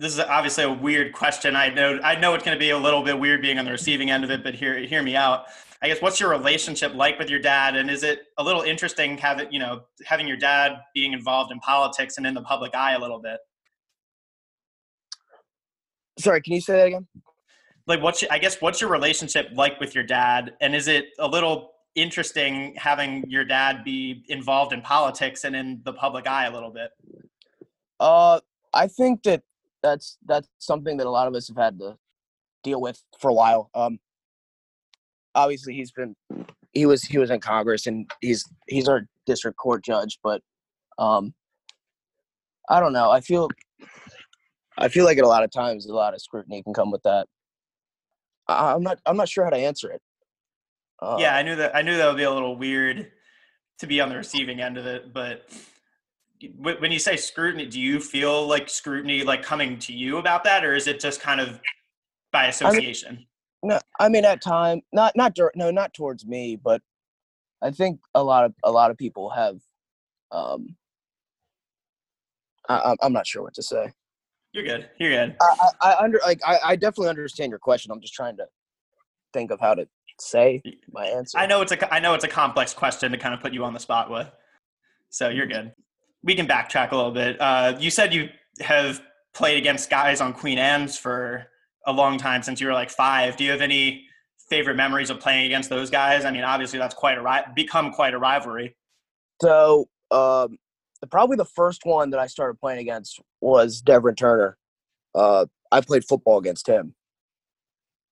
this 0.00 0.14
is 0.14 0.20
obviously 0.20 0.64
a 0.64 0.72
weird 0.72 1.12
question. 1.12 1.54
I 1.54 1.68
know 1.68 2.00
I 2.02 2.18
know 2.18 2.32
it's 2.32 2.42
going 2.42 2.56
to 2.56 2.58
be 2.58 2.70
a 2.70 2.78
little 2.78 3.02
bit 3.02 3.18
weird 3.18 3.42
being 3.42 3.58
on 3.58 3.66
the 3.66 3.70
receiving 3.70 4.10
end 4.10 4.24
of 4.24 4.30
it, 4.30 4.42
but 4.42 4.54
hear 4.54 4.78
hear 4.78 5.02
me 5.02 5.14
out. 5.14 5.44
I 5.82 5.88
guess 5.88 6.00
what's 6.00 6.18
your 6.18 6.30
relationship 6.30 6.94
like 6.94 7.18
with 7.18 7.28
your 7.28 7.38
dad, 7.38 7.76
and 7.76 7.90
is 7.90 8.02
it 8.02 8.22
a 8.38 8.42
little 8.42 8.62
interesting 8.62 9.18
having 9.18 9.52
you 9.52 9.58
know 9.58 9.82
having 10.04 10.26
your 10.26 10.38
dad 10.38 10.78
being 10.94 11.12
involved 11.12 11.52
in 11.52 11.58
politics 11.60 12.16
and 12.16 12.26
in 12.26 12.32
the 12.32 12.42
public 12.42 12.74
eye 12.74 12.94
a 12.94 12.98
little 12.98 13.20
bit? 13.20 13.38
Sorry, 16.18 16.40
can 16.40 16.54
you 16.54 16.62
say 16.62 16.76
that 16.76 16.86
again? 16.86 17.06
Like, 17.86 18.02
what's 18.02 18.22
your, 18.22 18.32
I 18.32 18.38
guess 18.38 18.60
what's 18.60 18.80
your 18.80 18.90
relationship 18.90 19.48
like 19.54 19.78
with 19.80 19.94
your 19.94 20.04
dad, 20.04 20.54
and 20.62 20.74
is 20.74 20.88
it 20.88 21.08
a 21.18 21.28
little 21.28 21.72
interesting 21.94 22.74
having 22.76 23.24
your 23.28 23.44
dad 23.44 23.84
be 23.84 24.24
involved 24.28 24.72
in 24.72 24.80
politics 24.80 25.44
and 25.44 25.56
in 25.56 25.80
the 25.84 25.92
public 25.92 26.26
eye 26.26 26.46
a 26.46 26.52
little 26.52 26.70
bit? 26.70 26.90
Uh, 27.98 28.40
I 28.72 28.86
think 28.86 29.22
that 29.24 29.42
that's 29.82 30.18
that's 30.26 30.48
something 30.58 30.96
that 30.98 31.06
a 31.06 31.10
lot 31.10 31.26
of 31.26 31.34
us 31.34 31.48
have 31.48 31.56
had 31.56 31.78
to 31.80 31.96
deal 32.62 32.80
with 32.80 33.02
for 33.18 33.30
a 33.30 33.34
while. 33.34 33.70
Um, 33.74 33.98
obviously, 35.34 35.74
he's 35.74 35.92
been 35.92 36.14
he 36.72 36.86
was 36.86 37.02
he 37.02 37.18
was 37.18 37.30
in 37.30 37.40
Congress 37.40 37.86
and 37.86 38.10
he's 38.20 38.44
he's 38.68 38.88
our 38.88 39.02
district 39.26 39.58
court 39.58 39.84
judge, 39.84 40.18
but 40.22 40.42
um, 40.98 41.34
I 42.68 42.80
don't 42.80 42.92
know. 42.92 43.10
I 43.10 43.20
feel 43.20 43.48
I 44.78 44.88
feel 44.88 45.04
like 45.04 45.18
at 45.18 45.24
a 45.24 45.28
lot 45.28 45.44
of 45.44 45.50
times 45.50 45.86
a 45.86 45.94
lot 45.94 46.14
of 46.14 46.22
scrutiny 46.22 46.62
can 46.62 46.74
come 46.74 46.90
with 46.90 47.02
that. 47.02 47.26
I'm 48.48 48.82
not 48.82 48.98
I'm 49.06 49.16
not 49.16 49.28
sure 49.28 49.44
how 49.44 49.50
to 49.50 49.56
answer 49.56 49.90
it. 49.90 50.00
Uh, 51.00 51.16
yeah, 51.18 51.34
I 51.34 51.42
knew 51.42 51.56
that 51.56 51.74
I 51.74 51.82
knew 51.82 51.96
that 51.96 52.06
would 52.06 52.16
be 52.16 52.24
a 52.24 52.30
little 52.30 52.56
weird 52.56 53.10
to 53.78 53.86
be 53.86 54.00
on 54.00 54.10
the 54.10 54.16
receiving 54.16 54.60
end 54.60 54.76
of 54.76 54.86
it, 54.86 55.12
but 55.12 55.48
when 56.58 56.90
you 56.90 56.98
say 56.98 57.16
scrutiny, 57.16 57.66
do 57.66 57.80
you 57.80 58.00
feel 58.00 58.46
like 58.46 58.68
scrutiny 58.68 59.22
like 59.22 59.42
coming 59.42 59.78
to 59.78 59.92
you 59.92 60.18
about 60.18 60.44
that, 60.44 60.64
or 60.64 60.74
is 60.74 60.86
it 60.86 61.00
just 61.00 61.20
kind 61.20 61.40
of 61.40 61.60
by 62.32 62.46
association? 62.46 63.08
I 63.08 63.16
mean, 63.16 63.26
no, 63.62 63.80
I 63.98 64.08
mean 64.08 64.24
at 64.24 64.42
time, 64.42 64.80
not 64.92 65.14
not 65.16 65.36
no, 65.54 65.70
not 65.70 65.92
towards 65.94 66.26
me, 66.26 66.56
but 66.56 66.80
I 67.62 67.70
think 67.70 68.00
a 68.14 68.22
lot 68.22 68.44
of 68.44 68.54
a 68.64 68.70
lot 68.70 68.90
of 68.90 68.96
people 68.96 69.30
have. 69.30 69.60
Um, 70.32 70.76
I, 72.68 72.94
I'm 73.02 73.12
not 73.12 73.26
sure 73.26 73.42
what 73.42 73.54
to 73.54 73.62
say. 73.62 73.92
You're 74.52 74.64
good. 74.64 74.88
You're 74.98 75.10
good. 75.10 75.36
I, 75.40 75.68
I, 75.82 75.92
I 75.92 76.04
under 76.04 76.20
like 76.24 76.40
I, 76.46 76.58
I 76.64 76.76
definitely 76.76 77.08
understand 77.08 77.50
your 77.50 77.58
question. 77.58 77.90
I'm 77.90 78.00
just 78.00 78.14
trying 78.14 78.36
to 78.36 78.46
think 79.32 79.50
of 79.50 79.60
how 79.60 79.74
to 79.74 79.88
say 80.20 80.62
my 80.90 81.06
answer. 81.06 81.38
I 81.38 81.46
know 81.46 81.62
it's 81.62 81.72
a 81.72 81.94
I 81.94 82.00
know 82.00 82.14
it's 82.14 82.24
a 82.24 82.28
complex 82.28 82.74
question 82.74 83.12
to 83.12 83.18
kind 83.18 83.34
of 83.34 83.40
put 83.40 83.52
you 83.52 83.64
on 83.64 83.72
the 83.72 83.80
spot 83.80 84.10
with. 84.10 84.30
So 85.10 85.28
you're 85.28 85.46
good 85.46 85.72
we 86.22 86.34
can 86.34 86.46
backtrack 86.46 86.92
a 86.92 86.96
little 86.96 87.10
bit. 87.12 87.40
Uh, 87.40 87.76
you 87.78 87.90
said 87.90 88.12
you 88.12 88.28
have 88.60 89.00
played 89.32 89.58
against 89.58 89.90
guys 89.90 90.20
on 90.20 90.32
Queen 90.32 90.58
Anne's 90.58 90.96
for 90.96 91.46
a 91.86 91.92
long 91.92 92.18
time 92.18 92.42
since 92.42 92.60
you 92.60 92.66
were 92.66 92.72
like 92.72 92.90
five. 92.90 93.36
Do 93.36 93.44
you 93.44 93.50
have 93.50 93.60
any 93.60 94.04
favorite 94.48 94.76
memories 94.76 95.10
of 95.10 95.20
playing 95.20 95.46
against 95.46 95.70
those 95.70 95.88
guys? 95.88 96.24
I 96.24 96.30
mean, 96.30 96.44
obviously 96.44 96.78
that's 96.78 96.94
quite 96.94 97.16
a 97.16 97.22
ri- 97.22 97.52
become 97.54 97.92
quite 97.92 98.12
a 98.12 98.18
rivalry. 98.18 98.76
So 99.40 99.88
um, 100.10 100.58
probably 101.10 101.36
the 101.36 101.44
first 101.44 101.86
one 101.86 102.10
that 102.10 102.20
I 102.20 102.26
started 102.26 102.60
playing 102.60 102.80
against 102.80 103.20
was 103.40 103.80
Devin 103.80 104.16
Turner. 104.16 104.58
Uh, 105.14 105.46
I 105.72 105.80
played 105.80 106.04
football 106.04 106.38
against 106.38 106.66
him. 106.66 106.94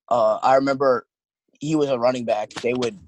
Uh, 0.09 0.37
I 0.37 0.55
remember 0.55 1.07
he 1.61 1.75
was 1.75 1.89
a 1.91 1.99
running 1.99 2.25
back. 2.25 2.51
They 2.55 2.75
would 2.75 2.99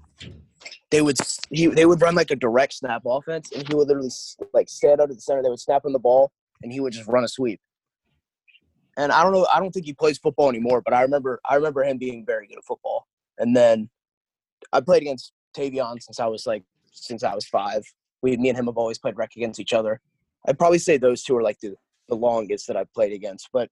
they 0.89 1.01
would 1.01 1.17
he 1.49 1.67
they 1.67 1.85
would 1.85 2.01
run 2.01 2.15
like 2.15 2.31
a 2.31 2.35
direct 2.35 2.73
snap 2.73 3.03
offense, 3.05 3.51
and 3.51 3.67
he 3.67 3.73
would 3.73 3.87
literally 3.87 4.11
like 4.53 4.69
stand 4.69 5.01
out 5.01 5.09
at 5.09 5.15
the 5.15 5.21
center. 5.21 5.41
They 5.41 5.49
would 5.49 5.59
snap 5.59 5.85
him 5.85 5.93
the 5.93 5.99
ball, 5.99 6.31
and 6.61 6.71
he 6.71 6.79
would 6.79 6.93
just 6.93 7.07
run 7.07 7.23
a 7.23 7.27
sweep. 7.27 7.59
And 8.97 9.11
I 9.11 9.23
don't 9.23 9.31
know. 9.31 9.47
I 9.53 9.59
don't 9.59 9.71
think 9.71 9.85
he 9.85 9.93
plays 9.93 10.17
football 10.17 10.49
anymore, 10.49 10.81
but 10.81 10.93
I 10.93 11.01
remember 11.01 11.39
I 11.49 11.55
remember 11.55 11.83
him 11.83 11.97
being 11.97 12.25
very 12.25 12.47
good 12.47 12.57
at 12.57 12.65
football. 12.65 13.07
And 13.37 13.55
then 13.55 13.89
I 14.73 14.81
played 14.81 15.01
against 15.01 15.33
Tavion 15.55 16.01
since 16.01 16.19
I 16.19 16.27
was 16.27 16.45
like 16.45 16.63
since 16.91 17.23
I 17.23 17.33
was 17.33 17.45
five. 17.45 17.83
We 18.21 18.37
me 18.37 18.49
and 18.49 18.57
him 18.57 18.67
have 18.67 18.77
always 18.77 18.99
played 18.99 19.17
rec 19.17 19.31
against 19.35 19.59
each 19.59 19.73
other. 19.73 19.99
I'd 20.47 20.57
probably 20.57 20.79
say 20.79 20.97
those 20.97 21.23
two 21.23 21.35
are 21.37 21.41
like 21.41 21.59
the 21.59 21.75
the 22.09 22.15
longest 22.15 22.67
that 22.67 22.75
I've 22.75 22.93
played 22.93 23.13
against. 23.13 23.49
But 23.53 23.69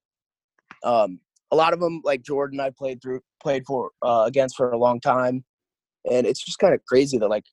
um, 0.83 1.19
a 1.51 1.55
lot 1.55 1.73
of 1.73 1.79
them, 1.79 2.01
like 2.03 2.21
Jordan, 2.21 2.59
I 2.59 2.69
played 2.69 3.01
through 3.01 3.21
played 3.41 3.63
for 3.65 3.91
uh, 4.01 4.23
against 4.27 4.55
for 4.55 4.71
a 4.71 4.77
long 4.77 4.99
time 4.99 5.43
and 6.09 6.25
it's 6.25 6.43
just 6.43 6.59
kind 6.59 6.73
of 6.73 6.83
crazy 6.85 7.17
that 7.17 7.27
like 7.27 7.45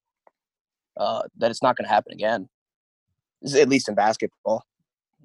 uh, 0.99 1.23
that 1.37 1.51
it's 1.51 1.63
not 1.63 1.77
going 1.77 1.85
to 1.85 1.93
happen 1.93 2.13
again, 2.13 2.49
at 3.55 3.69
least 3.69 3.89
in 3.89 3.95
basketball. 3.95 4.65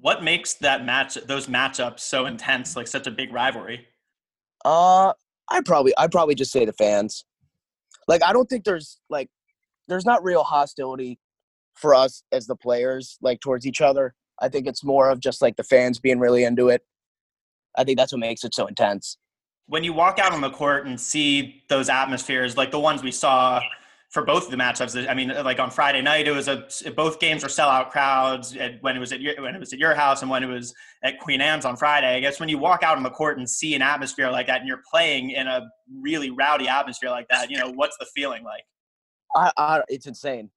What 0.00 0.22
makes 0.22 0.54
that 0.54 0.84
match 0.84 1.14
those 1.26 1.46
matchups 1.46 2.00
so 2.00 2.26
intense, 2.26 2.76
like 2.76 2.88
such 2.88 3.06
a 3.06 3.10
big 3.10 3.32
rivalry? 3.32 3.86
Uh, 4.64 5.12
I 5.48 5.60
probably 5.64 5.92
I 5.96 6.08
probably 6.08 6.34
just 6.34 6.52
say 6.52 6.64
the 6.64 6.72
fans. 6.72 7.24
Like 8.08 8.22
I 8.22 8.32
don't 8.32 8.46
think 8.46 8.64
there's 8.64 9.00
like 9.08 9.28
there's 9.88 10.04
not 10.04 10.22
real 10.24 10.42
hostility 10.42 11.18
for 11.74 11.94
us 11.94 12.22
as 12.32 12.46
the 12.46 12.56
players 12.56 13.16
like 13.22 13.40
towards 13.40 13.66
each 13.66 13.80
other. 13.80 14.14
I 14.40 14.48
think 14.48 14.66
it's 14.66 14.84
more 14.84 15.08
of 15.08 15.20
just 15.20 15.40
like 15.40 15.56
the 15.56 15.64
fans 15.64 16.00
being 16.00 16.18
really 16.18 16.44
into 16.44 16.68
it. 16.68 16.82
I 17.76 17.84
think 17.84 17.98
that's 17.98 18.12
what 18.12 18.18
makes 18.18 18.44
it 18.44 18.54
so 18.54 18.66
intense 18.66 19.16
when 19.66 19.84
you 19.84 19.92
walk 19.92 20.18
out 20.18 20.32
on 20.32 20.40
the 20.40 20.50
court 20.50 20.86
and 20.86 21.00
see 21.00 21.62
those 21.68 21.88
atmospheres, 21.88 22.56
like 22.56 22.70
the 22.70 22.78
ones 22.78 23.02
we 23.02 23.10
saw 23.10 23.60
for 24.10 24.22
both 24.22 24.44
of 24.44 24.50
the 24.50 24.56
matchups, 24.58 25.08
I 25.08 25.14
mean, 25.14 25.28
like 25.28 25.58
on 25.58 25.70
Friday 25.70 26.02
night, 26.02 26.28
it 26.28 26.32
was 26.32 26.46
a 26.46 26.68
both 26.94 27.18
games 27.18 27.42
were 27.42 27.48
sellout 27.48 27.88
crowds. 27.88 28.54
When 28.82 28.94
it 28.94 28.98
was 28.98 29.12
at 29.12 29.22
your, 29.22 29.40
when 29.40 29.54
it 29.54 29.58
was 29.58 29.72
at 29.72 29.78
your 29.78 29.94
house 29.94 30.20
and 30.20 30.30
when 30.30 30.42
it 30.42 30.48
was 30.48 30.74
at 31.02 31.18
Queen 31.18 31.40
Anne's 31.40 31.64
on 31.64 31.76
Friday, 31.76 32.14
I 32.14 32.20
guess 32.20 32.38
when 32.38 32.50
you 32.50 32.58
walk 32.58 32.82
out 32.82 32.98
on 32.98 33.02
the 33.02 33.10
court 33.10 33.38
and 33.38 33.48
see 33.48 33.74
an 33.74 33.80
atmosphere 33.80 34.30
like 34.30 34.48
that, 34.48 34.60
and 34.60 34.68
you're 34.68 34.82
playing 34.90 35.30
in 35.30 35.46
a 35.46 35.62
really 35.90 36.30
rowdy 36.30 36.68
atmosphere 36.68 37.08
like 37.08 37.28
that, 37.28 37.50
you 37.50 37.56
know, 37.56 37.70
what's 37.70 37.96
the 37.96 38.06
feeling 38.14 38.44
like? 38.44 38.64
I, 39.34 39.50
I 39.56 39.82
it's 39.88 40.06
insane. 40.06 40.50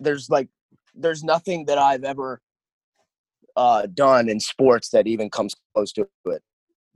There's 0.00 0.28
like, 0.28 0.48
there's 0.94 1.24
nothing 1.24 1.64
that 1.64 1.78
I've 1.78 2.04
ever 2.04 2.42
uh, 3.56 3.86
done 3.94 4.28
in 4.28 4.40
sports 4.40 4.90
that 4.90 5.06
even 5.06 5.30
comes 5.30 5.54
close 5.74 5.92
to 5.92 6.06
it. 6.26 6.42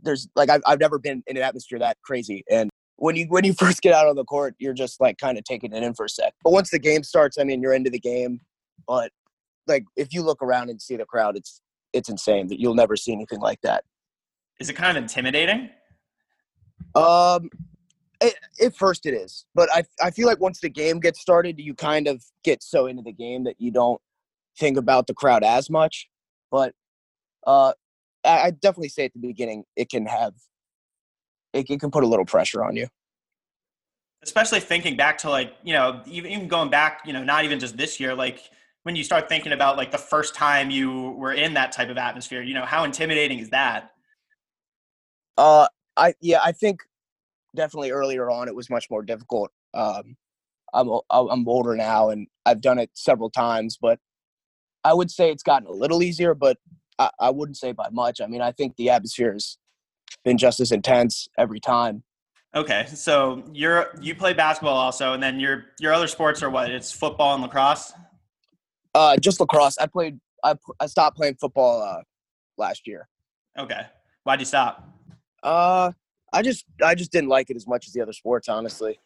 There's 0.00 0.28
like 0.36 0.50
I've 0.50 0.62
I've 0.66 0.80
never 0.80 0.98
been 0.98 1.22
in 1.26 1.36
an 1.36 1.42
atmosphere 1.42 1.78
that 1.80 1.96
crazy, 2.02 2.44
and 2.50 2.70
when 2.96 3.16
you 3.16 3.26
when 3.28 3.44
you 3.44 3.52
first 3.58 3.80
get 3.82 3.94
out 3.94 4.06
on 4.06 4.16
the 4.16 4.24
court, 4.24 4.54
you're 4.58 4.74
just 4.74 5.00
like 5.00 5.18
kind 5.18 5.38
of 5.38 5.44
taking 5.44 5.72
it 5.72 5.82
in 5.82 5.94
for 5.94 6.06
a 6.06 6.08
sec. 6.08 6.34
But 6.44 6.52
once 6.52 6.70
the 6.70 6.78
game 6.78 7.02
starts, 7.02 7.38
I 7.38 7.44
mean, 7.44 7.62
you're 7.62 7.74
into 7.74 7.90
the 7.90 8.00
game. 8.00 8.40
But 8.86 9.10
like 9.66 9.84
if 9.96 10.12
you 10.12 10.22
look 10.22 10.42
around 10.42 10.70
and 10.70 10.80
see 10.80 10.96
the 10.96 11.04
crowd, 11.04 11.36
it's 11.36 11.60
it's 11.92 12.08
insane 12.08 12.48
that 12.48 12.60
you'll 12.60 12.74
never 12.74 12.96
see 12.96 13.12
anything 13.12 13.40
like 13.40 13.60
that. 13.62 13.84
Is 14.60 14.68
it 14.68 14.74
kind 14.74 14.96
of 14.96 15.02
intimidating? 15.02 15.70
Um, 16.94 17.50
it, 18.20 18.34
at 18.60 18.76
first 18.76 19.06
it 19.06 19.14
is, 19.14 19.46
but 19.54 19.68
I 19.72 19.84
I 20.02 20.10
feel 20.10 20.26
like 20.26 20.40
once 20.40 20.60
the 20.60 20.68
game 20.68 21.00
gets 21.00 21.20
started, 21.20 21.58
you 21.58 21.74
kind 21.74 22.08
of 22.08 22.22
get 22.44 22.62
so 22.62 22.86
into 22.86 23.02
the 23.02 23.12
game 23.12 23.44
that 23.44 23.56
you 23.58 23.70
don't 23.70 24.00
think 24.58 24.76
about 24.76 25.06
the 25.06 25.14
crowd 25.14 25.44
as 25.44 25.70
much. 25.70 26.08
But 26.50 26.74
uh, 27.46 27.72
I, 28.24 28.38
I 28.38 28.50
definitely 28.50 28.88
say 28.88 29.06
at 29.06 29.12
the 29.12 29.20
beginning 29.20 29.64
it 29.76 29.90
can 29.90 30.06
have 30.06 30.34
it, 31.52 31.68
it 31.68 31.80
can 31.80 31.90
put 31.90 32.04
a 32.04 32.06
little 32.06 32.26
pressure 32.26 32.64
on 32.64 32.76
you. 32.76 32.88
Especially 34.22 34.60
thinking 34.60 34.96
back 34.96 35.18
to 35.18 35.30
like 35.30 35.54
you 35.62 35.72
know 35.72 36.02
even 36.06 36.30
even 36.30 36.48
going 36.48 36.70
back 36.70 37.02
you 37.06 37.12
know 37.12 37.22
not 37.22 37.44
even 37.44 37.58
just 37.58 37.76
this 37.76 38.00
year 38.00 38.14
like 38.14 38.40
when 38.82 38.96
you 38.96 39.04
start 39.04 39.28
thinking 39.28 39.52
about 39.52 39.76
like 39.76 39.90
the 39.90 39.98
first 39.98 40.34
time 40.34 40.70
you 40.70 41.10
were 41.10 41.32
in 41.32 41.54
that 41.54 41.72
type 41.72 41.88
of 41.88 41.96
atmosphere 41.98 42.42
you 42.42 42.54
know 42.54 42.64
how 42.64 42.84
intimidating 42.84 43.38
is 43.38 43.50
that 43.50 43.92
uh 45.36 45.68
i 45.96 46.14
yeah 46.20 46.40
i 46.42 46.52
think 46.52 46.80
definitely 47.54 47.90
earlier 47.90 48.30
on 48.30 48.48
it 48.48 48.54
was 48.54 48.70
much 48.70 48.88
more 48.90 49.02
difficult 49.02 49.50
um 49.74 50.16
i'm 50.74 50.88
i'm 51.10 51.46
older 51.46 51.76
now 51.76 52.08
and 52.08 52.26
i've 52.46 52.60
done 52.60 52.78
it 52.78 52.90
several 52.94 53.30
times 53.30 53.78
but 53.80 53.98
i 54.88 54.94
would 54.94 55.10
say 55.10 55.30
it's 55.30 55.42
gotten 55.42 55.68
a 55.68 55.72
little 55.72 56.02
easier 56.02 56.34
but 56.34 56.56
i, 56.98 57.10
I 57.20 57.30
wouldn't 57.30 57.56
say 57.56 57.72
by 57.72 57.88
much 57.90 58.20
i 58.20 58.26
mean 58.26 58.40
i 58.40 58.52
think 58.52 58.76
the 58.76 58.90
atmosphere 58.90 59.32
has 59.32 59.58
been 60.24 60.38
just 60.38 60.60
as 60.60 60.72
intense 60.72 61.28
every 61.38 61.60
time 61.60 62.02
okay 62.54 62.86
so 62.86 63.42
you're 63.52 63.88
you 64.00 64.14
play 64.14 64.32
basketball 64.32 64.76
also 64.76 65.12
and 65.12 65.22
then 65.22 65.38
your 65.38 65.66
your 65.78 65.92
other 65.92 66.08
sports 66.08 66.42
are 66.42 66.50
what 66.50 66.70
it's 66.70 66.90
football 66.90 67.34
and 67.34 67.42
lacrosse 67.42 67.92
uh, 68.94 69.16
just 69.16 69.40
lacrosse. 69.40 69.78
I 69.78 69.86
played. 69.86 70.18
I 70.44 70.54
I 70.80 70.86
stopped 70.86 71.16
playing 71.16 71.36
football 71.40 71.82
uh, 71.82 72.02
last 72.56 72.86
year. 72.86 73.08
Okay. 73.58 73.82
Why'd 74.24 74.40
you 74.40 74.46
stop? 74.46 74.88
Uh, 75.42 75.92
I 76.32 76.42
just 76.42 76.64
I 76.84 76.94
just 76.94 77.12
didn't 77.12 77.28
like 77.28 77.50
it 77.50 77.56
as 77.56 77.66
much 77.66 77.86
as 77.86 77.92
the 77.92 78.00
other 78.00 78.12
sports. 78.12 78.48
Honestly. 78.48 78.98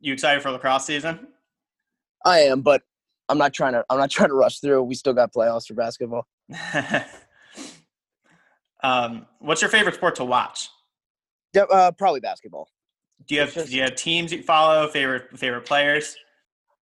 You 0.00 0.12
excited 0.12 0.42
for 0.42 0.50
lacrosse 0.50 0.86
season? 0.86 1.28
I 2.24 2.40
am, 2.40 2.60
but 2.60 2.82
I'm 3.28 3.38
not 3.38 3.52
trying 3.52 3.72
to. 3.74 3.84
I'm 3.90 3.98
not 3.98 4.10
trying 4.16 4.30
to 4.30 4.34
rush 4.34 4.60
through. 4.60 4.82
We 4.82 4.94
still 4.94 5.12
got 5.12 5.32
playoffs 5.32 5.66
for 5.66 5.74
basketball. 5.74 6.26
um, 8.82 9.26
what's 9.38 9.62
your 9.62 9.70
favorite 9.70 9.94
sport 9.96 10.16
to 10.16 10.24
watch? 10.24 10.70
Uh, 11.56 11.90
probably 11.92 12.20
basketball. 12.20 12.68
Do 13.26 13.34
you 13.34 13.40
have 13.40 13.54
just, 13.54 13.70
do 13.70 13.76
you 13.76 13.82
have 13.82 13.94
teams 13.94 14.32
you 14.32 14.42
follow? 14.42 14.88
Favorite 14.88 15.38
favorite 15.38 15.64
players? 15.64 16.16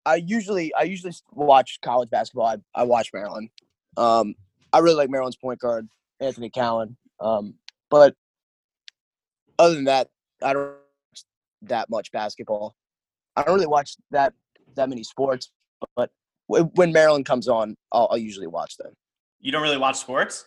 I 0.05 0.15
usually 0.15 0.74
I 0.75 0.84
usually 0.84 1.13
watch 1.31 1.79
college 1.81 2.10
basketball. 2.10 2.48
I, 2.48 2.58
I 2.75 2.84
watch 2.84 3.10
Maryland. 3.13 3.50
Um, 3.98 4.36
I 4.72 4.79
really 4.79 4.96
like 4.96 5.10
Maryland's 5.10 5.38
point 5.38 5.60
guard 5.60 5.89
Anthony 6.19 6.50
Cowan. 6.50 6.96
Um, 7.19 7.55
but 7.89 8.15
other 9.58 9.75
than 9.75 9.86
that, 9.86 10.10
I 10.41 10.53
don't 10.53 10.75
that 11.63 11.89
much 11.89 12.12
basketball. 12.12 12.75
I 13.36 13.43
don't 13.43 13.55
really 13.55 13.67
watch 13.67 13.98
that 14.12 14.34
that 14.75 14.89
many 14.89 15.03
sports. 15.03 15.51
But 15.96 16.12
when 16.49 16.91
Maryland 16.91 17.25
comes 17.25 17.47
on, 17.47 17.75
I'll, 17.93 18.07
I'll 18.11 18.17
usually 18.17 18.47
watch 18.47 18.75
them. 18.77 18.93
You 19.39 19.51
don't 19.51 19.61
really 19.61 19.77
watch 19.77 19.97
sports? 19.97 20.45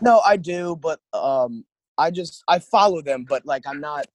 No, 0.00 0.20
I 0.20 0.36
do, 0.36 0.76
but 0.76 1.00
um, 1.14 1.64
I 1.96 2.10
just 2.10 2.42
I 2.48 2.58
follow 2.58 3.00
them, 3.00 3.24
but 3.28 3.46
like 3.46 3.62
I'm 3.66 3.80
not 3.80 4.06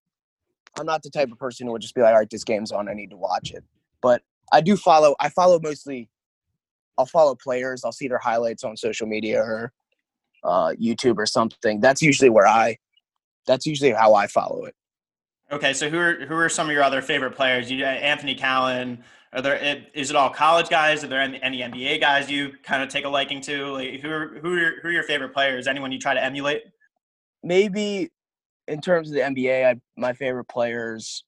I'm 0.77 0.86
not 0.86 1.01
the 1.01 1.10
type 1.10 1.31
of 1.31 1.38
person 1.38 1.65
who 1.65 1.74
would 1.74 1.81
just 1.81 1.95
be 1.95 2.01
like, 2.01 2.13
all 2.13 2.19
right, 2.19 2.29
this 2.29 2.43
game's 2.43 2.71
on, 2.71 2.88
I 2.88 2.93
need 2.93 3.10
to 3.10 3.17
watch 3.17 3.51
it. 3.51 3.63
But 4.01 4.21
I 4.51 4.62
do 4.62 4.77
follow. 4.77 5.15
I 5.19 5.29
follow 5.29 5.60
mostly. 5.62 6.10
I'll 6.98 7.05
follow 7.05 7.36
players. 7.36 7.83
I'll 7.83 7.91
see 7.91 8.07
their 8.07 8.19
highlights 8.19 8.63
on 8.63 8.77
social 8.77 9.07
media 9.07 9.41
or 9.41 9.71
uh, 10.43 10.74
YouTube 10.81 11.17
or 11.17 11.25
something. 11.25 11.79
That's 11.79 12.01
usually 12.01 12.29
where 12.29 12.48
I. 12.48 12.77
That's 13.48 13.65
usually 13.65 13.91
how 13.91 14.13
I 14.13 14.27
follow 14.27 14.65
it. 14.65 14.75
Okay, 15.51 15.74
so 15.74 15.89
who 15.89 15.98
are 15.98 16.25
who 16.25 16.36
are 16.36 16.50
some 16.50 16.67
of 16.67 16.74
your 16.74 16.83
other 16.83 17.01
favorite 17.01 17.36
players? 17.36 17.71
You, 17.71 17.83
Anthony 17.86 18.36
Cowan. 18.36 19.03
Are 19.34 19.42
there? 19.42 19.86
Is 19.94 20.10
it 20.10 20.16
all 20.16 20.30
college 20.30 20.70
guys? 20.70 21.04
Are 21.04 21.08
there 21.08 21.22
any, 21.22 21.62
NBA 21.62 22.02
guys 22.02 22.30
you 22.30 22.54
kind 22.64 22.84
of 22.84 22.90
take 22.90 23.06
a 23.06 23.10
liking 23.10 23.40
to? 23.42 23.72
Like, 23.72 24.02
who 24.02 24.10
are 24.10 24.40
who 24.40 24.54
are 24.56 24.74
who 24.82 24.88
are 24.90 24.92
your 24.92 25.04
favorite 25.04 25.34
players? 25.34 25.68
Anyone 25.68 25.92
you 25.92 26.00
try 26.00 26.14
to 26.14 26.24
emulate? 26.24 26.64
Maybe 27.44 28.10
in 28.68 28.82
terms 28.82 29.10
of 29.10 29.16
the 29.16 29.22
NBA, 29.22 29.66
I, 29.66 29.80
my 29.98 30.14
favorite 30.14 30.50
players, 30.50 31.24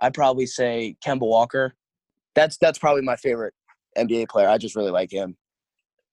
I'd 0.00 0.14
probably 0.14 0.46
say 0.46 0.96
Kemba 1.04 1.20
Walker 1.20 1.74
that's 2.36 2.58
that's 2.58 2.78
probably 2.78 3.02
my 3.02 3.16
favorite 3.16 3.54
NBA 3.98 4.28
player. 4.28 4.48
I 4.48 4.58
just 4.58 4.76
really 4.76 4.92
like 4.92 5.10
him. 5.10 5.36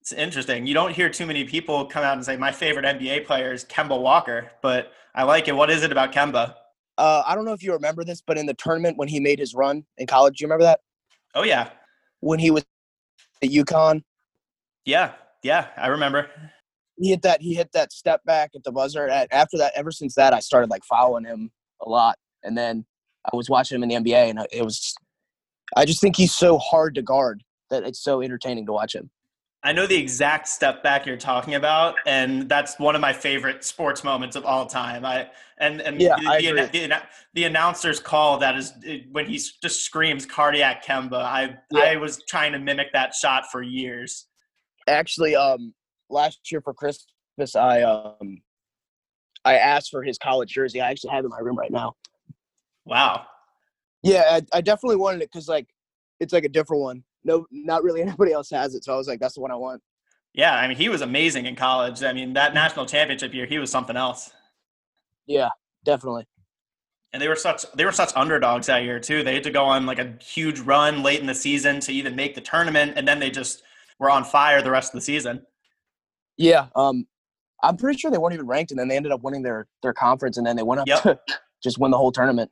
It's 0.00 0.12
interesting. 0.12 0.66
You 0.66 0.74
don't 0.74 0.92
hear 0.92 1.08
too 1.08 1.26
many 1.26 1.44
people 1.44 1.86
come 1.86 2.02
out 2.02 2.14
and 2.14 2.24
say 2.24 2.36
my 2.36 2.50
favorite 2.50 2.84
NBA 2.84 3.24
player 3.24 3.52
is 3.52 3.64
Kemba 3.64 3.98
Walker, 4.00 4.50
but 4.60 4.92
I 5.14 5.22
like 5.22 5.46
it. 5.48 5.52
What 5.52 5.70
is 5.70 5.82
it 5.82 5.92
about 5.92 6.12
Kemba? 6.12 6.54
Uh, 6.98 7.22
I 7.26 7.34
don't 7.34 7.44
know 7.44 7.52
if 7.52 7.62
you 7.62 7.72
remember 7.72 8.04
this, 8.04 8.20
but 8.20 8.36
in 8.36 8.46
the 8.46 8.54
tournament 8.54 8.98
when 8.98 9.08
he 9.08 9.20
made 9.20 9.38
his 9.38 9.54
run 9.54 9.84
in 9.98 10.06
college, 10.06 10.38
do 10.38 10.42
you 10.42 10.48
remember 10.48 10.64
that? 10.64 10.80
Oh 11.34 11.42
yeah. 11.42 11.70
When 12.20 12.38
he 12.38 12.50
was 12.50 12.64
at 13.42 13.50
UConn. 13.50 14.02
Yeah, 14.84 15.12
yeah, 15.42 15.68
I 15.76 15.88
remember. 15.88 16.28
He 16.96 17.10
hit 17.10 17.22
that. 17.22 17.40
He 17.40 17.54
hit 17.54 17.70
that 17.72 17.92
step 17.92 18.22
back 18.24 18.50
at 18.54 18.64
the 18.64 18.72
buzzer. 18.72 19.08
At, 19.08 19.32
After 19.32 19.58
that, 19.58 19.72
ever 19.74 19.90
since 19.90 20.14
that, 20.14 20.32
I 20.32 20.40
started 20.40 20.70
like 20.70 20.84
following 20.84 21.24
him 21.24 21.50
a 21.80 21.88
lot, 21.88 22.16
and 22.42 22.56
then 22.56 22.84
I 23.32 23.36
was 23.36 23.50
watching 23.50 23.76
him 23.76 23.82
in 23.82 24.04
the 24.04 24.12
NBA, 24.12 24.30
and 24.30 24.46
it 24.52 24.64
was 24.64 24.94
I 25.76 25.84
just 25.84 26.00
think 26.00 26.16
he's 26.16 26.34
so 26.34 26.58
hard 26.58 26.94
to 26.94 27.02
guard 27.02 27.42
that 27.70 27.84
it's 27.84 28.02
so 28.02 28.22
entertaining 28.22 28.66
to 28.66 28.72
watch 28.72 28.94
him. 28.94 29.10
I 29.64 29.72
know 29.72 29.86
the 29.86 29.96
exact 29.96 30.46
step 30.46 30.82
back 30.82 31.06
you're 31.06 31.16
talking 31.16 31.54
about, 31.54 31.94
and 32.04 32.46
that's 32.50 32.78
one 32.78 32.94
of 32.94 33.00
my 33.00 33.14
favorite 33.14 33.64
sports 33.64 34.04
moments 34.04 34.36
of 34.36 34.44
all 34.44 34.66
time. 34.66 35.06
I 35.06 35.30
and 35.56 35.80
and 35.80 35.98
yeah, 35.98 36.16
the, 36.20 36.28
I 36.28 36.40
the, 36.42 36.52
the, 36.70 37.02
the 37.32 37.44
announcer's 37.44 37.98
call 37.98 38.36
that 38.38 38.56
is 38.56 38.74
when 39.10 39.24
he 39.26 39.40
just 39.62 39.82
screams 39.82 40.26
cardiac 40.26 40.84
Kemba. 40.84 41.14
I 41.14 41.56
Yeah. 41.70 41.80
I 41.80 41.96
was 41.96 42.22
trying 42.28 42.52
to 42.52 42.58
mimic 42.58 42.92
that 42.92 43.14
shot 43.14 43.44
for 43.50 43.62
years. 43.62 44.26
Actually, 44.86 45.34
um, 45.34 45.72
last 46.10 46.52
year 46.52 46.60
for 46.60 46.74
Christmas, 46.74 47.56
I 47.56 47.80
um, 47.82 48.42
I 49.46 49.54
asked 49.54 49.90
for 49.90 50.02
his 50.02 50.18
college 50.18 50.50
jersey. 50.50 50.82
I 50.82 50.90
actually 50.90 51.10
have 51.10 51.24
it 51.24 51.28
in 51.28 51.30
my 51.30 51.38
room 51.38 51.56
right 51.56 51.72
now. 51.72 51.94
Wow. 52.84 53.24
Yeah, 54.02 54.24
I, 54.28 54.42
I 54.58 54.60
definitely 54.60 54.96
wanted 54.96 55.22
it 55.22 55.30
because 55.32 55.48
like 55.48 55.68
it's 56.20 56.34
like 56.34 56.44
a 56.44 56.50
different 56.50 56.82
one. 56.82 57.02
No, 57.24 57.46
not 57.50 57.82
really 57.82 58.02
anybody 58.02 58.32
else 58.32 58.50
has 58.50 58.74
it, 58.74 58.84
so 58.84 58.94
I 58.94 58.96
was 58.96 59.08
like, 59.08 59.20
that's 59.20 59.34
the 59.34 59.40
one 59.40 59.50
I 59.50 59.56
want. 59.56 59.82
Yeah, 60.32 60.54
I 60.54 60.66
mean 60.66 60.76
he 60.76 60.88
was 60.88 61.00
amazing 61.00 61.46
in 61.46 61.54
college. 61.56 62.02
I 62.02 62.12
mean 62.12 62.32
that 62.34 62.54
national 62.54 62.86
championship 62.86 63.32
year, 63.34 63.46
he 63.46 63.58
was 63.58 63.70
something 63.70 63.96
else. 63.96 64.32
Yeah, 65.26 65.48
definitely. 65.84 66.26
And 67.12 67.22
they 67.22 67.28
were 67.28 67.36
such 67.36 67.64
they 67.76 67.84
were 67.84 67.92
such 67.92 68.10
underdogs 68.16 68.66
that 68.66 68.82
year 68.82 68.98
too. 68.98 69.22
They 69.22 69.34
had 69.34 69.44
to 69.44 69.50
go 69.52 69.64
on 69.64 69.86
like 69.86 70.00
a 70.00 70.14
huge 70.20 70.58
run 70.60 71.02
late 71.04 71.20
in 71.20 71.26
the 71.26 71.34
season 71.34 71.78
to 71.80 71.92
even 71.92 72.16
make 72.16 72.34
the 72.34 72.40
tournament, 72.40 72.94
and 72.96 73.06
then 73.06 73.20
they 73.20 73.30
just 73.30 73.62
were 74.00 74.10
on 74.10 74.24
fire 74.24 74.60
the 74.60 74.72
rest 74.72 74.92
of 74.92 74.98
the 74.98 75.04
season. 75.04 75.46
Yeah, 76.36 76.66
um, 76.74 77.06
I'm 77.62 77.76
pretty 77.76 77.96
sure 77.98 78.10
they 78.10 78.18
weren't 78.18 78.34
even 78.34 78.48
ranked, 78.48 78.72
and 78.72 78.80
then 78.80 78.88
they 78.88 78.96
ended 78.96 79.12
up 79.12 79.22
winning 79.22 79.42
their 79.42 79.68
their 79.84 79.92
conference, 79.92 80.36
and 80.36 80.44
then 80.44 80.56
they 80.56 80.64
went 80.64 80.80
up 80.80 80.88
Yep. 80.88 81.02
to 81.04 81.18
just 81.62 81.78
win 81.78 81.92
the 81.92 81.96
whole 81.96 82.10
tournament. 82.10 82.50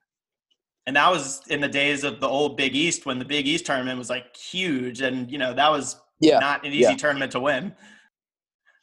And 0.87 0.97
that 0.97 1.11
was 1.11 1.43
in 1.49 1.61
the 1.61 1.69
days 1.69 2.03
of 2.05 2.21
the 2.21 2.27
old 2.29 2.57
Big 2.57 2.75
East 2.75 3.07
when 3.07 3.19
the 3.19 3.25
Big 3.25 3.47
East 3.47 3.65
tournament 3.67 3.99
was 3.99 4.11
like 4.11 4.37
huge, 4.37 5.01
and 5.01 5.31
you 5.31 5.39
know 5.39 5.55
that 5.55 5.71
was 5.71 5.97
Yeah, 6.21 6.39
not 6.41 6.65
an 6.67 6.73
easy 6.73 6.81
yeah. 6.83 6.97
tournament 6.97 7.31
to 7.33 7.41
win. 7.41 7.75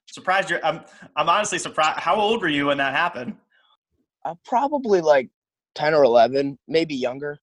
Surprised 0.08 0.50
you're. 0.50 0.66
I'm. 0.66 0.82
I'm 1.18 1.28
honestly 1.30 1.60
surprised. 1.60 2.00
How 2.00 2.16
old 2.16 2.42
were 2.42 2.48
you 2.48 2.68
when 2.68 2.78
that 2.78 2.94
happened? 2.96 3.36
uh, 4.26 4.36
probably 4.46 5.00
like 5.02 5.30
10 5.76 5.94
or 5.94 6.04
11 6.04 6.58
maybe 6.68 6.94
younger 6.94 7.38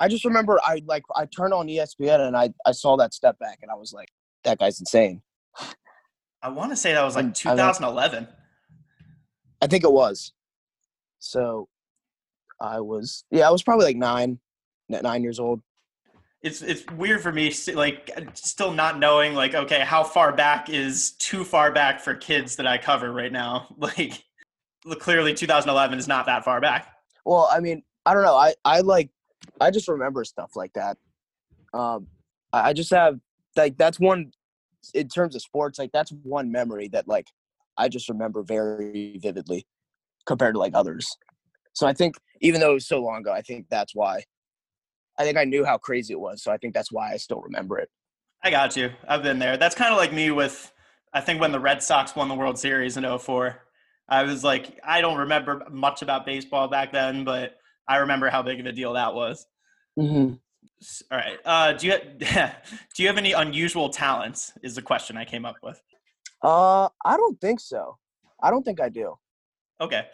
i 0.00 0.08
just 0.08 0.24
remember 0.24 0.58
i 0.64 0.80
like 0.86 1.02
i 1.16 1.26
turned 1.26 1.52
on 1.52 1.66
espn 1.66 2.20
and 2.26 2.34
i 2.36 2.48
i 2.64 2.72
saw 2.72 2.96
that 2.96 3.12
step 3.12 3.38
back 3.38 3.58
and 3.60 3.70
i 3.70 3.74
was 3.74 3.92
like 3.92 4.08
that 4.42 4.58
guy's 4.58 4.80
insane 4.80 5.20
I 6.42 6.48
want 6.48 6.70
to 6.72 6.76
say 6.76 6.94
that 6.94 7.02
was 7.04 7.14
like 7.14 7.24
Um, 7.26 7.30
I 7.30 7.32
2011. 7.34 8.26
i 9.60 9.66
think 9.66 9.84
it 9.84 9.92
was 9.92 10.32
so 11.18 11.68
i 12.60 12.80
was 12.80 13.24
yeah 13.30 13.46
i 13.46 13.50
was 13.50 13.62
probably 13.62 13.84
like 13.84 13.96
nine 13.96 14.38
nine 14.88 15.22
years 15.22 15.38
old 15.40 15.60
It's 16.42 16.60
it's 16.60 16.84
weird 16.92 17.22
for 17.22 17.32
me, 17.32 17.52
like 17.74 18.10
still 18.34 18.70
not 18.70 18.98
knowing, 18.98 19.34
like 19.34 19.54
okay, 19.54 19.80
how 19.80 20.04
far 20.04 20.30
back 20.32 20.68
is 20.68 21.12
too 21.12 21.42
far 21.42 21.72
back 21.72 22.00
for 22.00 22.14
kids 22.14 22.56
that 22.56 22.66
I 22.66 22.76
cover 22.76 23.12
right 23.12 23.32
now. 23.32 23.68
Like 23.78 24.22
clearly, 25.00 25.32
2011 25.32 25.98
is 25.98 26.06
not 26.06 26.26
that 26.26 26.44
far 26.44 26.60
back. 26.60 26.92
well 27.24 27.48
i 27.50 27.58
mean 27.60 27.82
i 28.04 28.12
don't 28.12 28.22
know 28.22 28.36
i 28.36 28.52
i 28.66 28.80
like 28.80 29.08
i 29.60 29.70
just 29.70 29.88
remember 29.88 30.22
stuff 30.24 30.50
like 30.54 30.72
that 30.74 30.98
um 31.72 32.06
i 32.52 32.68
I 32.68 32.72
just 32.74 32.90
have 32.90 33.18
like 33.56 33.76
that's 33.78 33.98
one 33.98 34.30
in 34.92 35.08
terms 35.08 35.34
of 35.34 35.42
sports, 35.42 35.78
like 35.78 35.92
that's 35.92 36.12
one 36.22 36.52
memory 36.52 36.88
that 36.88 37.08
like 37.08 37.28
I 37.76 37.88
just 37.88 38.08
remember 38.08 38.42
very 38.42 39.18
vividly 39.18 39.66
compared 40.26 40.54
to 40.54 40.58
like 40.60 40.74
others. 40.74 41.06
So 41.74 41.86
I 41.86 41.92
think 41.92 42.16
even 42.40 42.60
though 42.60 42.70
it 42.70 42.74
was 42.74 42.86
so 42.86 43.02
long 43.02 43.20
ago, 43.20 43.32
I 43.32 43.42
think 43.42 43.66
that's 43.68 43.94
why. 43.94 44.24
I 45.18 45.24
think 45.24 45.36
I 45.36 45.44
knew 45.44 45.64
how 45.64 45.78
crazy 45.78 46.12
it 46.12 46.20
was, 46.20 46.42
so 46.42 46.50
I 46.50 46.56
think 46.56 46.74
that's 46.74 46.90
why 46.90 47.12
I 47.12 47.18
still 47.18 47.40
remember 47.40 47.78
it. 47.78 47.88
I 48.42 48.50
got 48.50 48.76
you. 48.76 48.90
I've 49.06 49.22
been 49.22 49.38
there. 49.38 49.56
That's 49.56 49.74
kind 49.74 49.92
of 49.92 49.98
like 49.98 50.12
me 50.12 50.30
with 50.30 50.72
I 51.12 51.20
think 51.20 51.40
when 51.40 51.52
the 51.52 51.60
Red 51.60 51.82
Sox 51.82 52.16
won 52.16 52.28
the 52.28 52.34
World 52.34 52.58
Series 52.58 52.96
in 52.96 53.18
04. 53.18 53.60
I 54.08 54.22
was 54.24 54.44
like 54.44 54.78
I 54.84 55.00
don't 55.00 55.18
remember 55.18 55.62
much 55.70 56.02
about 56.02 56.26
baseball 56.26 56.68
back 56.68 56.92
then, 56.92 57.24
but 57.24 57.56
I 57.88 57.98
remember 57.98 58.28
how 58.28 58.42
big 58.42 58.60
of 58.60 58.66
a 58.66 58.72
deal 58.72 58.92
that 58.94 59.14
was. 59.14 59.46
Mm-hmm. 59.98 60.34
All 61.10 61.18
right. 61.18 61.38
Uh, 61.44 61.72
do 61.72 61.86
you 61.86 61.98
do 62.18 63.02
you 63.02 63.06
have 63.06 63.18
any 63.18 63.32
unusual 63.32 63.88
talents? 63.88 64.52
Is 64.62 64.74
the 64.74 64.82
question 64.82 65.16
I 65.16 65.24
came 65.24 65.44
up 65.44 65.56
with. 65.62 65.80
Uh, 66.42 66.88
I 67.04 67.16
don't 67.16 67.40
think 67.40 67.60
so. 67.60 67.96
I 68.42 68.50
don't 68.50 68.62
think 68.62 68.80
I 68.80 68.90
do. 68.90 69.14
Okay, 69.80 70.06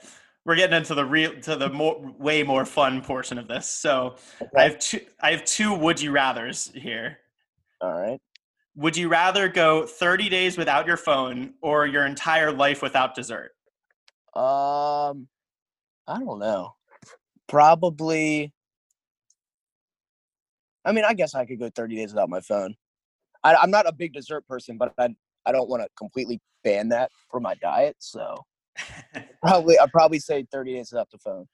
we're 0.51 0.57
getting 0.57 0.77
into 0.77 0.97
the 0.97 1.05
real 1.05 1.33
to 1.43 1.55
the 1.55 1.69
more 1.69 1.97
way 2.19 2.43
more 2.43 2.65
fun 2.65 3.01
portion 3.03 3.39
of 3.39 3.47
this. 3.47 3.69
So 3.69 4.17
Okay. 4.43 4.51
I 4.57 4.63
have 4.65 4.81
two. 4.81 5.01
I 5.23 5.31
have 5.31 5.45
two. 5.45 5.73
Would 5.73 6.01
you 6.01 6.11
rather's 6.11 6.73
here? 6.75 7.19
All 7.81 7.93
right. 7.93 8.21
Would 8.75 8.97
you 8.97 9.09
rather 9.09 9.49
go 9.49 9.87
30 9.87 10.29
days 10.29 10.59
without 10.59 10.89
your 10.89 10.97
phone 10.97 11.55
or 11.63 11.87
your 11.87 12.05
entire 12.05 12.51
life 12.51 12.83
without 12.83 13.15
dessert? 13.15 13.53
Um, 14.35 15.29
I 16.09 16.19
don't 16.19 16.41
know. 16.41 16.75
Probably. 17.47 18.53
I 20.85 20.91
mean, 20.91 21.05
I 21.05 21.15
guess 21.15 21.37
I 21.37 21.45
could 21.45 21.61
go 21.61 21.71
30 21.71 21.95
days 21.95 22.13
without 22.13 22.29
my 22.29 22.41
phone. 22.41 22.75
I, 23.45 23.55
I'm 23.55 23.71
not 23.71 23.89
a 23.89 23.93
big 23.93 24.15
dessert 24.15 24.49
person, 24.49 24.79
but 24.79 24.93
I 24.99 25.15
I 25.47 25.53
don't 25.53 25.71
want 25.71 25.85
to 25.85 25.89
completely 25.97 26.41
ban 26.65 26.89
that 26.89 27.13
from 27.31 27.45
my 27.45 27.55
diet. 27.63 27.95
So 28.01 28.45
probably 29.43 29.79
I'd 29.79 29.91
probably 29.93 30.19
say 30.19 30.47
30 30.51 30.75
days 30.75 30.91
without 30.93 31.11
the 31.11 31.19
phone. 31.19 31.47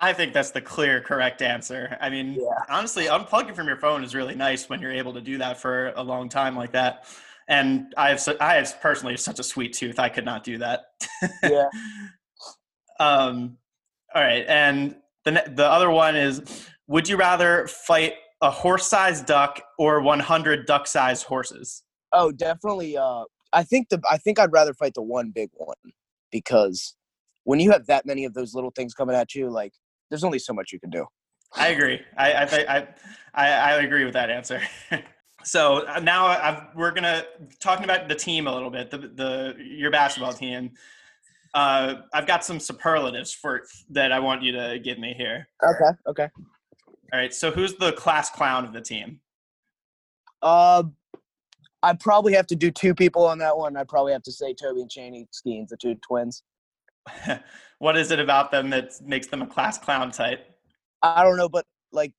I 0.00 0.12
think 0.12 0.32
that's 0.32 0.50
the 0.50 0.60
clear 0.60 1.00
correct 1.00 1.40
answer. 1.40 1.96
I 2.00 2.10
mean, 2.10 2.34
Yeah. 2.34 2.42
honestly, 2.68 3.06
unplugging 3.06 3.54
from 3.54 3.66
your 3.68 3.76
phone 3.76 4.02
is 4.04 4.14
really 4.14 4.34
nice 4.34 4.68
when 4.68 4.80
you're 4.80 4.92
able 4.92 5.14
to 5.14 5.20
do 5.20 5.38
that 5.38 5.58
for 5.58 5.92
a 5.96 6.02
long 6.02 6.28
time 6.28 6.56
like 6.56 6.72
that. 6.72 7.06
And 7.48 7.92
I 7.96 8.08
have, 8.08 8.20
su- 8.20 8.36
I 8.40 8.54
have 8.54 8.80
personally 8.80 9.16
such 9.16 9.38
a 9.38 9.42
sweet 9.42 9.72
tooth. 9.72 9.98
I 9.98 10.08
could 10.08 10.24
not 10.24 10.44
do 10.44 10.58
that. 10.58 10.86
Yeah. 11.42 11.68
um, 13.00 13.58
all 14.14 14.22
right, 14.22 14.44
and 14.48 14.96
the 15.24 15.32
ne- 15.32 15.48
the 15.54 15.66
other 15.66 15.90
one 15.90 16.16
is: 16.16 16.40
Would 16.86 17.08
you 17.08 17.16
rather 17.16 17.66
fight 17.66 18.14
a 18.40 18.50
horse-sized 18.50 19.26
duck 19.26 19.60
or 19.78 20.00
100 20.00 20.66
duck-sized 20.66 21.24
horses? 21.24 21.82
Oh, 22.12 22.30
definitely. 22.30 22.96
Uh, 22.96 23.24
I 23.54 23.62
think 23.62 23.88
the 23.88 24.02
I 24.10 24.18
think 24.18 24.38
I'd 24.38 24.52
rather 24.52 24.74
fight 24.74 24.94
the 24.94 25.02
one 25.02 25.30
big 25.30 25.50
one 25.54 25.76
because 26.30 26.94
when 27.44 27.60
you 27.60 27.70
have 27.70 27.86
that 27.86 28.04
many 28.04 28.24
of 28.24 28.34
those 28.34 28.54
little 28.54 28.70
things 28.70 28.92
coming 28.92 29.14
at 29.14 29.34
you, 29.34 29.48
like 29.48 29.72
there's 30.10 30.24
only 30.24 30.40
so 30.40 30.52
much 30.52 30.72
you 30.72 30.80
can 30.80 30.90
do. 30.90 31.06
I 31.54 31.68
agree. 31.68 32.00
I 32.18 32.32
I 32.32 32.44
I, 32.44 32.88
I, 33.34 33.48
I 33.48 33.72
agree 33.82 34.04
with 34.04 34.14
that 34.14 34.28
answer. 34.28 34.60
so 35.44 35.86
uh, 35.86 36.00
now 36.00 36.26
I've, 36.26 36.64
we're 36.74 36.90
gonna 36.90 37.24
talking 37.60 37.84
about 37.84 38.08
the 38.08 38.14
team 38.14 38.48
a 38.48 38.52
little 38.52 38.70
bit. 38.70 38.90
The 38.90 38.98
the 38.98 39.54
your 39.58 39.90
basketball 39.90 40.32
team. 40.32 40.72
Uh, 41.54 42.02
I've 42.12 42.26
got 42.26 42.44
some 42.44 42.58
superlatives 42.58 43.32
for 43.32 43.62
that 43.90 44.10
I 44.10 44.18
want 44.18 44.42
you 44.42 44.50
to 44.50 44.80
give 44.82 44.98
me 44.98 45.14
here. 45.16 45.46
Okay. 45.62 45.96
Okay. 46.08 46.28
All 47.12 47.20
right. 47.20 47.32
So 47.32 47.52
who's 47.52 47.76
the 47.76 47.92
class 47.92 48.28
clown 48.28 48.64
of 48.64 48.72
the 48.72 48.80
team? 48.80 49.20
Uh, 50.42 50.82
I 51.84 51.92
probably 51.92 52.32
have 52.32 52.46
to 52.46 52.56
do 52.56 52.70
two 52.70 52.94
people 52.94 53.26
on 53.26 53.36
that 53.38 53.58
one. 53.58 53.76
I 53.76 53.84
probably 53.84 54.12
have 54.12 54.22
to 54.22 54.32
say 54.32 54.54
Toby 54.54 54.80
and 54.80 54.90
Cheney 54.90 55.28
Skeens, 55.30 55.68
the 55.68 55.76
two 55.76 55.94
twins. 55.96 56.42
what 57.78 57.94
is 57.94 58.10
it 58.10 58.18
about 58.18 58.50
them 58.50 58.70
that 58.70 58.92
makes 59.02 59.26
them 59.26 59.42
a 59.42 59.46
class 59.46 59.76
clown 59.76 60.10
type? 60.10 60.48
I 61.02 61.22
don't 61.22 61.36
know, 61.36 61.50
but 61.50 61.66
like 61.92 62.12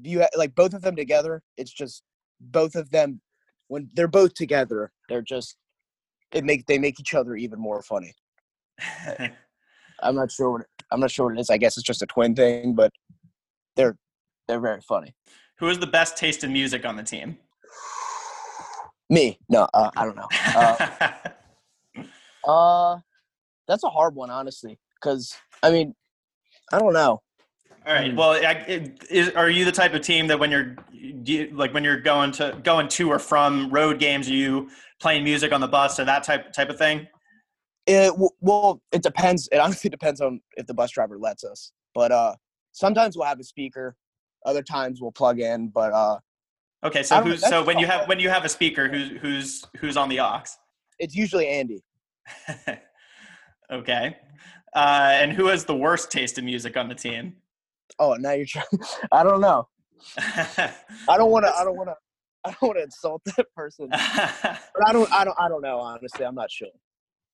you 0.00 0.24
like 0.36 0.54
both 0.54 0.72
of 0.72 0.82
them 0.82 0.94
together, 0.94 1.42
it's 1.56 1.72
just 1.72 2.04
both 2.40 2.76
of 2.76 2.90
them 2.90 3.20
when 3.66 3.90
they're 3.92 4.06
both 4.06 4.34
together, 4.34 4.92
they're 5.08 5.20
just 5.20 5.56
it 6.32 6.44
make 6.44 6.66
they 6.66 6.78
make 6.78 7.00
each 7.00 7.12
other 7.12 7.34
even 7.34 7.58
more 7.58 7.82
funny. 7.82 8.14
I'm 10.00 10.14
not 10.14 10.30
sure 10.30 10.50
what 10.50 10.62
I'm 10.92 11.00
not 11.00 11.10
sure 11.10 11.26
what 11.26 11.36
it 11.36 11.40
is. 11.40 11.50
I 11.50 11.56
guess 11.56 11.76
it's 11.76 11.86
just 11.86 12.02
a 12.02 12.06
twin 12.06 12.36
thing, 12.36 12.76
but 12.76 12.92
they're 13.74 13.96
they're 14.46 14.60
very 14.60 14.80
funny. 14.80 15.12
Who 15.58 15.66
has 15.66 15.80
the 15.80 15.88
best 15.88 16.16
taste 16.16 16.44
in 16.44 16.52
music 16.52 16.84
on 16.86 16.94
the 16.94 17.02
team? 17.02 17.38
Me, 19.12 19.38
no, 19.50 19.68
uh, 19.74 19.90
I 19.94 20.06
don't 20.06 20.16
know. 20.16 20.28
Uh, 20.56 20.88
uh, 22.50 22.98
that's 23.68 23.84
a 23.84 23.90
hard 23.90 24.14
one, 24.14 24.30
honestly, 24.30 24.78
because 24.94 25.36
I 25.62 25.70
mean, 25.70 25.94
I 26.72 26.78
don't 26.78 26.94
know. 26.94 27.20
All 27.86 27.92
right. 27.92 28.16
Well, 28.16 28.30
I- 28.30 28.90
is, 29.10 29.28
are 29.32 29.50
you 29.50 29.66
the 29.66 29.72
type 29.72 29.92
of 29.92 30.00
team 30.00 30.28
that 30.28 30.40
when 30.40 30.50
you're 30.50 30.76
do 31.24 31.30
you, 31.30 31.50
like 31.52 31.74
when 31.74 31.84
you're 31.84 32.00
going 32.00 32.32
to 32.32 32.58
going 32.64 32.88
to 32.88 33.12
or 33.12 33.18
from 33.18 33.68
road 33.68 33.98
games, 33.98 34.30
are 34.30 34.32
you 34.32 34.70
playing 34.98 35.24
music 35.24 35.52
on 35.52 35.60
the 35.60 35.68
bus 35.68 36.00
or 36.00 36.06
that 36.06 36.22
type 36.22 36.50
type 36.54 36.70
of 36.70 36.78
thing? 36.78 37.06
It 37.86 38.14
well, 38.40 38.80
it 38.92 39.02
depends. 39.02 39.46
It 39.52 39.58
honestly 39.58 39.90
depends 39.98 40.22
on 40.22 40.40
if 40.56 40.66
the 40.66 40.72
bus 40.72 40.90
driver 40.90 41.18
lets 41.18 41.44
us. 41.44 41.72
But 41.94 42.12
uh, 42.12 42.36
sometimes 42.72 43.14
we'll 43.14 43.26
have 43.26 43.40
a 43.40 43.44
speaker. 43.44 43.94
Other 44.46 44.62
times 44.62 45.02
we'll 45.02 45.12
plug 45.12 45.38
in. 45.38 45.68
But 45.68 45.92
uh, 45.92 46.16
Okay. 46.84 47.02
So 47.02 47.22
who's 47.22 47.40
so 47.40 47.64
when 47.64 47.78
you 47.78 47.86
have 47.86 48.08
when 48.08 48.18
you 48.18 48.28
have 48.28 48.44
a 48.44 48.48
speaker, 48.48 48.88
who's 48.88 49.10
who's 49.20 49.64
who's 49.78 49.96
on 49.96 50.08
the 50.08 50.20
aux? 50.20 50.42
it's 51.02 51.14
usually 51.16 51.48
Andy. 51.48 51.82
okay. 53.72 54.16
Uh, 54.74 55.10
and 55.12 55.32
who 55.32 55.46
has 55.46 55.64
the 55.64 55.76
worst 55.76 56.10
taste 56.10 56.38
in 56.38 56.44
music 56.44 56.76
on 56.76 56.88
the 56.88 56.94
team? 56.94 57.34
Oh, 57.98 58.14
now 58.14 58.32
you're 58.32 58.46
trying. 58.46 58.64
I 59.12 59.22
don't 59.24 59.40
know. 59.40 59.68
I 60.18 61.16
don't 61.16 61.30
want 61.30 61.44
to. 61.44 61.54
I 61.54 61.64
don't 61.64 61.76
want 61.76 61.90
to. 61.90 61.96
I 62.44 62.50
don't 62.50 62.62
want 62.62 62.78
to 62.78 62.84
insult 62.84 63.22
that 63.36 63.46
person. 63.54 63.88
But 63.90 64.88
I 64.88 64.92
don't. 64.92 65.12
I 65.12 65.24
don't. 65.24 65.36
I 65.38 65.48
don't 65.48 65.62
know. 65.62 65.78
Honestly, 65.78 66.24
I'm 66.24 66.34
not 66.36 66.50
sure. 66.50 66.68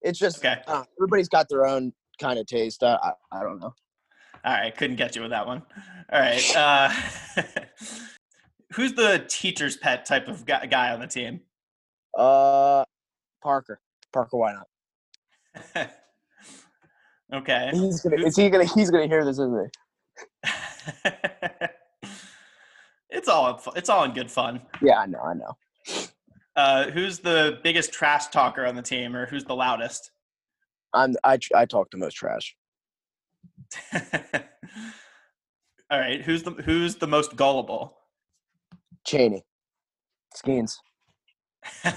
It's 0.02 0.18
just 0.18 0.38
okay. 0.38 0.60
uh, 0.66 0.84
everybody's 0.98 1.28
got 1.28 1.48
their 1.48 1.66
own 1.66 1.92
kind 2.20 2.38
of 2.38 2.46
taste. 2.46 2.82
I, 2.82 2.98
I, 3.02 3.12
I 3.32 3.42
don't 3.42 3.60
know. 3.60 3.74
All 4.44 4.52
right, 4.52 4.76
couldn't 4.76 4.96
get 4.96 5.14
you 5.14 5.22
with 5.22 5.30
that 5.30 5.46
one. 5.46 5.62
All 6.12 6.20
right. 6.20 6.56
Uh, 6.56 6.92
who's 8.72 8.94
the 8.94 9.24
teacher's 9.28 9.76
pet 9.76 10.04
type 10.04 10.28
of 10.28 10.44
guy, 10.46 10.92
on 10.92 11.00
the 11.00 11.06
team? 11.06 11.40
Uh, 12.16 12.84
Parker. 13.42 13.80
Parker, 14.12 14.36
why 14.36 14.54
not? 14.54 14.66
okay. 17.34 17.70
He's 17.72 18.00
gonna. 18.00 18.16
Is 18.24 18.36
he 18.36 18.48
gonna? 18.50 18.64
He's 18.64 18.90
gonna 18.90 19.06
hear 19.06 19.24
this, 19.24 19.38
isn't 19.38 19.70
he? 20.44 20.50
it's 23.10 23.28
all 23.28 23.62
it's 23.76 23.88
all 23.88 24.04
in 24.04 24.12
good 24.12 24.30
fun. 24.30 24.62
Yeah, 24.82 24.98
I 24.98 25.06
know. 25.06 25.20
I 25.20 25.34
know. 25.34 25.56
Uh, 26.56 26.90
who's 26.90 27.20
the 27.20 27.60
biggest 27.62 27.92
trash 27.92 28.28
talker 28.28 28.66
on 28.66 28.74
the 28.74 28.82
team, 28.82 29.14
or 29.14 29.26
who's 29.26 29.44
the 29.44 29.54
loudest? 29.54 30.10
I'm. 30.92 31.14
I. 31.24 31.38
I 31.54 31.66
talk 31.66 31.90
the 31.90 31.98
most 31.98 32.14
trash. 32.14 32.56
all 33.94 34.00
right. 35.98 36.22
Who's 36.22 36.42
the 36.42 36.52
who's 36.52 36.96
the 36.96 37.06
most 37.06 37.36
gullible? 37.36 37.98
Cheney. 39.04 39.44
Skeens. 40.34 40.76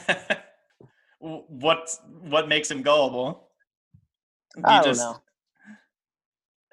what 1.20 1.90
what 2.22 2.48
makes 2.48 2.70
him 2.70 2.82
gullible? 2.82 3.50
I 4.64 4.82
don't 4.82 4.98
know. 4.98 5.22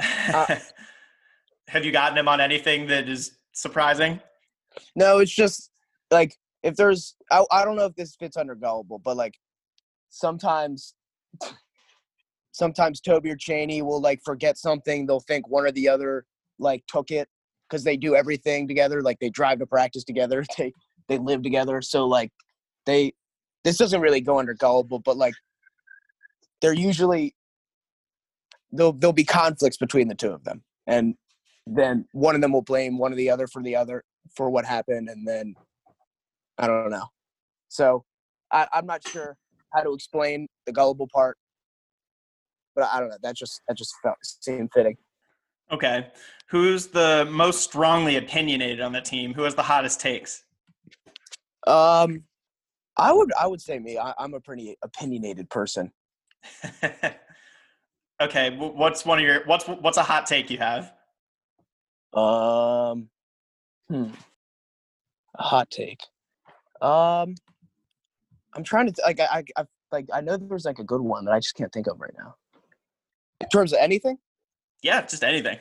Uh, 0.01 0.57
Have 1.69 1.85
you 1.85 1.93
gotten 1.93 2.17
him 2.17 2.29
on 2.29 2.41
anything 2.41 2.87
that 2.87 3.09
is 3.09 3.33
surprising? 3.53 4.21
No, 4.97 5.19
it's 5.19 5.35
just 5.35 5.71
like 6.11 6.35
if 6.63 6.77
there's 6.77 7.15
I, 7.31 7.45
I 7.53 7.65
don't 7.65 7.77
know 7.77 7.85
if 7.85 7.95
this 7.95 8.17
fits 8.17 8.37
under 8.37 8.55
gullible, 8.55 8.99
but 8.99 9.17
like 9.17 9.35
sometimes 10.09 10.95
sometimes 12.53 13.01
Toby 13.01 13.31
or 13.31 13.37
Cheney 13.37 13.83
will 13.83 14.01
like 14.01 14.21
forget 14.25 14.57
something, 14.57 15.07
they'll 15.07 15.21
think 15.21 15.49
one 15.49 15.67
or 15.67 15.73
the 15.73 15.89
other 15.89 16.25
like 16.59 16.85
took 16.89 17.11
it 17.11 17.29
because 17.69 17.85
they 17.85 17.97
do 17.97 18.15
everything 18.15 18.67
together, 18.67 19.03
like 19.03 19.19
they 19.21 19.31
drive 19.31 19.59
to 19.59 19.67
practice 19.67 20.05
together, 20.05 20.45
they 20.59 20.73
they 21.09 21.19
live 21.19 21.43
together. 21.43 21.81
So 21.83 22.07
like 22.07 22.31
they 22.87 23.13
this 23.65 23.77
doesn't 23.77 24.01
really 24.01 24.21
go 24.21 24.39
under 24.39 24.55
gullible, 24.55 25.01
but 25.01 25.17
like 25.17 25.35
they're 26.61 26.73
usually 26.73 27.35
there'll 28.73 28.93
there'll 28.93 29.13
be 29.13 29.25
conflicts 29.25 29.77
between 29.77 30.09
the 30.09 30.15
two 30.15 30.31
of 30.31 30.45
them. 30.45 30.63
And 30.87 31.15
then 31.69 32.07
one 32.13 32.35
of 32.35 32.41
them 32.41 32.53
will 32.53 32.63
blame 32.63 32.99
one 32.99 33.13
or 33.13 33.17
the 33.17 33.31
other 33.31 33.47
for 33.47 33.63
the 33.63 33.77
other 33.77 34.03
for 34.35 34.51
what 34.51 34.65
happened 34.65 35.09
and 35.09 35.27
then 35.27 35.55
i 36.59 36.67
don't 36.67 36.91
know 36.91 37.07
so 37.69 38.05
I, 38.53 38.67
i'm 38.73 38.87
not 38.87 39.07
sure 39.07 39.37
how 39.75 39.83
to 39.83 39.93
explain 39.93 40.47
the 40.67 40.73
gullible 40.73 41.09
part 41.13 41.37
but 42.75 42.89
i 42.93 43.01
don't 43.01 43.11
know 43.11 43.17
that 43.23 43.37
just 43.37 43.61
that 43.69 43.77
just 43.77 43.93
felt 44.03 44.17
seemed 44.23 44.71
fitting 44.73 44.97
Okay. 45.71 46.09
Who's 46.49 46.87
the 46.87 47.29
most 47.31 47.63
strongly 47.63 48.17
opinionated 48.17 48.81
on 48.81 48.93
the 48.93 49.01
team? 49.01 49.35
Who 49.35 49.43
has 49.43 49.55
the 49.55 49.63
hottest 49.63 50.01
takes? 50.01 50.45
um 51.67 52.23
I 52.97 53.13
would 53.13 53.33
I 53.39 53.47
would 53.47 53.61
say 53.61 53.79
me. 53.79 53.97
I, 53.97 54.13
I'm 54.19 54.35
a 54.35 54.41
pretty 54.41 54.77
opinionated 54.83 55.49
person. 55.51 55.93
okay, 58.21 58.57
what's 58.57 59.05
one 59.07 59.19
of 59.19 59.25
your 59.25 59.45
what's 59.47 59.67
what's 59.67 59.99
a 59.99 60.03
hot 60.03 60.27
take 60.27 60.51
you 60.51 60.59
have? 60.59 60.93
Um, 62.13 63.09
hmm, 63.89 64.09
a 65.37 65.43
hot 65.43 65.71
take. 65.71 66.01
Um, 66.81 67.37
I'm 68.55 68.65
trying 68.65 68.87
to 68.87 68.93
th- 68.93 69.05
like 69.07 69.21
I, 69.21 69.45
I 69.57 69.67
like 69.93 70.07
I 70.13 70.21
know 70.21 70.37
there's 70.37 70.65
like 70.65 70.81
a 70.81 70.85
good 70.85 71.01
one 71.01 71.25
that 71.27 71.33
I 71.33 71.39
just 71.39 71.55
can't 71.55 71.73
think 71.73 71.87
of 71.87 72.01
right 72.01 72.15
now. 72.19 72.35
In 73.41 73.49
terms 73.49 73.73
of 73.73 73.79
anything? 73.81 74.19
Yeah, 74.83 75.03
just 75.03 75.25
anything. 75.25 75.59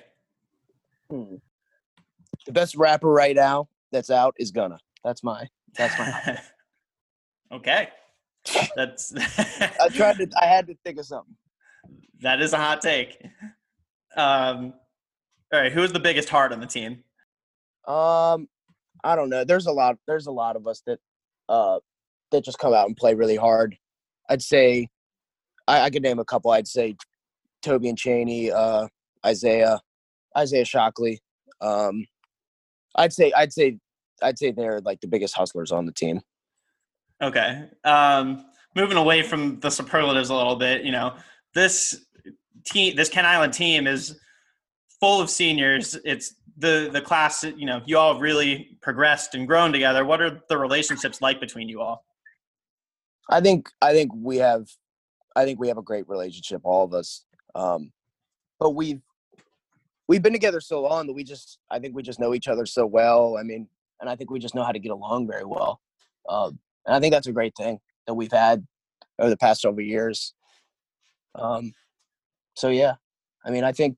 Hmm. 1.10 1.36
The 2.45 2.51
best 2.51 2.75
rapper 2.75 3.10
right 3.10 3.36
now 3.36 3.67
that's 3.91 4.10
out 4.10 4.36
is 4.38 4.51
Gunna. 4.51 4.80
That's 5.03 5.23
my 5.23 5.47
that's 5.77 5.97
my. 5.97 6.39
okay, 7.58 7.89
that's. 8.75 9.13
I 9.38 9.89
tried 9.89 10.17
to. 10.17 10.27
I 10.41 10.45
had 10.45 10.67
to 10.67 10.75
think 10.84 10.99
of 10.99 11.06
something. 11.06 11.36
That 12.21 12.41
is 12.41 12.53
a 12.53 12.58
hot 12.58 12.82
take. 12.82 13.23
Um, 14.15 14.73
all 15.53 15.62
right, 15.62 15.71
who 15.71 15.84
is 15.84 15.93
the 15.93 15.99
biggest 15.99 16.30
heart 16.30 16.51
on 16.51 16.60
the 16.60 16.65
team? 16.65 17.03
Um, 17.88 18.49
I 19.03 19.15
don't 19.15 19.30
know. 19.30 19.43
There's 19.43 19.67
a 19.67 19.71
lot. 19.71 19.97
There's 20.08 20.27
a 20.27 20.32
lot 20.32 20.56
of 20.56 20.67
us 20.67 20.82
that, 20.88 20.99
uh, 21.47 21.80
that 22.32 22.43
just 22.43 22.60
come 22.60 22.73
out 22.73 22.88
and 22.88 22.97
play 22.97 23.13
really 23.13 23.36
hard. 23.36 23.77
I'd 24.30 24.41
say, 24.41 24.89
I, 25.67 25.82
I 25.82 25.89
could 25.89 26.01
name 26.01 26.19
a 26.19 26.25
couple. 26.25 26.51
I'd 26.51 26.67
say, 26.67 26.95
Toby 27.62 27.89
and 27.89 27.97
Cheney, 27.97 28.51
uh, 28.51 28.88
Isaiah, 29.25 29.80
Isaiah 30.38 30.65
Shockley. 30.65 31.21
Um, 31.62 32.06
I'd 32.95 33.13
say, 33.13 33.32
I'd 33.36 33.53
say, 33.53 33.77
I'd 34.21 34.38
say 34.38 34.51
they're 34.51 34.82
like 34.82 35.01
the 35.01 35.08
biggest 35.08 35.36
hustlers 35.36 35.71
on 35.71 35.86
the 35.86 35.91
team. 35.91 36.21
Okay. 37.21 37.65
Um, 37.84 38.45
moving 38.75 38.97
away 38.97 39.23
from 39.23 39.60
the 39.60 39.69
superlatives 39.69 40.30
a 40.30 40.36
little 40.36 40.56
bit, 40.56 40.84
you 40.84 40.91
know, 40.91 41.15
this 41.53 42.06
team, 42.65 42.95
this 42.95 43.10
Kent 43.10 43.27
Island 43.27 43.53
team 43.53 43.88
is 43.88 44.19
full 44.99 45.21
of 45.21 45.30
seniors. 45.30 45.97
It's 46.06 46.36
the 46.58 46.89
the 46.91 47.01
class. 47.01 47.43
You 47.43 47.65
know, 47.65 47.82
you 47.86 47.97
all 47.97 48.13
have 48.13 48.21
really 48.21 48.77
progressed 48.82 49.36
and 49.36 49.47
grown 49.47 49.71
together. 49.71 50.06
What 50.06 50.21
are 50.21 50.41
the 50.49 50.58
relationships 50.58 51.21
like 51.21 51.39
between 51.39 51.69
you 51.69 51.82
all? 51.82 52.06
I 53.30 53.41
think 53.41 53.69
I 53.82 53.93
think 53.93 54.12
we 54.15 54.38
have 54.38 54.67
I 55.36 55.45
think 55.45 55.60
we 55.60 55.67
have 55.67 55.77
a 55.77 55.84
great 55.84 56.08
relationship, 56.08 56.62
all 56.63 56.84
of 56.84 56.93
us. 56.93 57.25
Um, 57.56 57.91
but 58.60 58.71
we've 58.71 59.01
we've 60.07 60.21
been 60.21 60.33
together 60.33 60.61
so 60.61 60.81
long 60.81 61.07
that 61.07 61.13
we 61.13 61.23
just 61.23 61.59
I 61.69 61.79
think 61.79 61.95
we 61.95 62.03
just 62.03 62.19
know 62.19 62.33
each 62.33 62.47
other 62.47 62.65
so 62.65 62.85
well. 62.85 63.37
I 63.39 63.43
mean, 63.43 63.67
and 63.99 64.09
I 64.09 64.15
think 64.15 64.29
we 64.29 64.39
just 64.39 64.55
know 64.55 64.63
how 64.63 64.71
to 64.71 64.79
get 64.79 64.91
along 64.91 65.27
very 65.27 65.45
well. 65.45 65.81
Um, 66.29 66.59
and 66.85 66.95
I 66.95 66.99
think 66.99 67.13
that's 67.13 67.27
a 67.27 67.33
great 67.33 67.53
thing 67.55 67.79
that 68.05 68.13
we've 68.13 68.31
had 68.31 68.65
over 69.19 69.29
the 69.29 69.37
past 69.37 69.61
several 69.61 69.85
years. 69.85 70.33
Um, 71.35 71.73
so 72.55 72.69
yeah, 72.69 72.95
I 73.45 73.51
mean, 73.51 73.63
I 73.63 73.71
think 73.71 73.97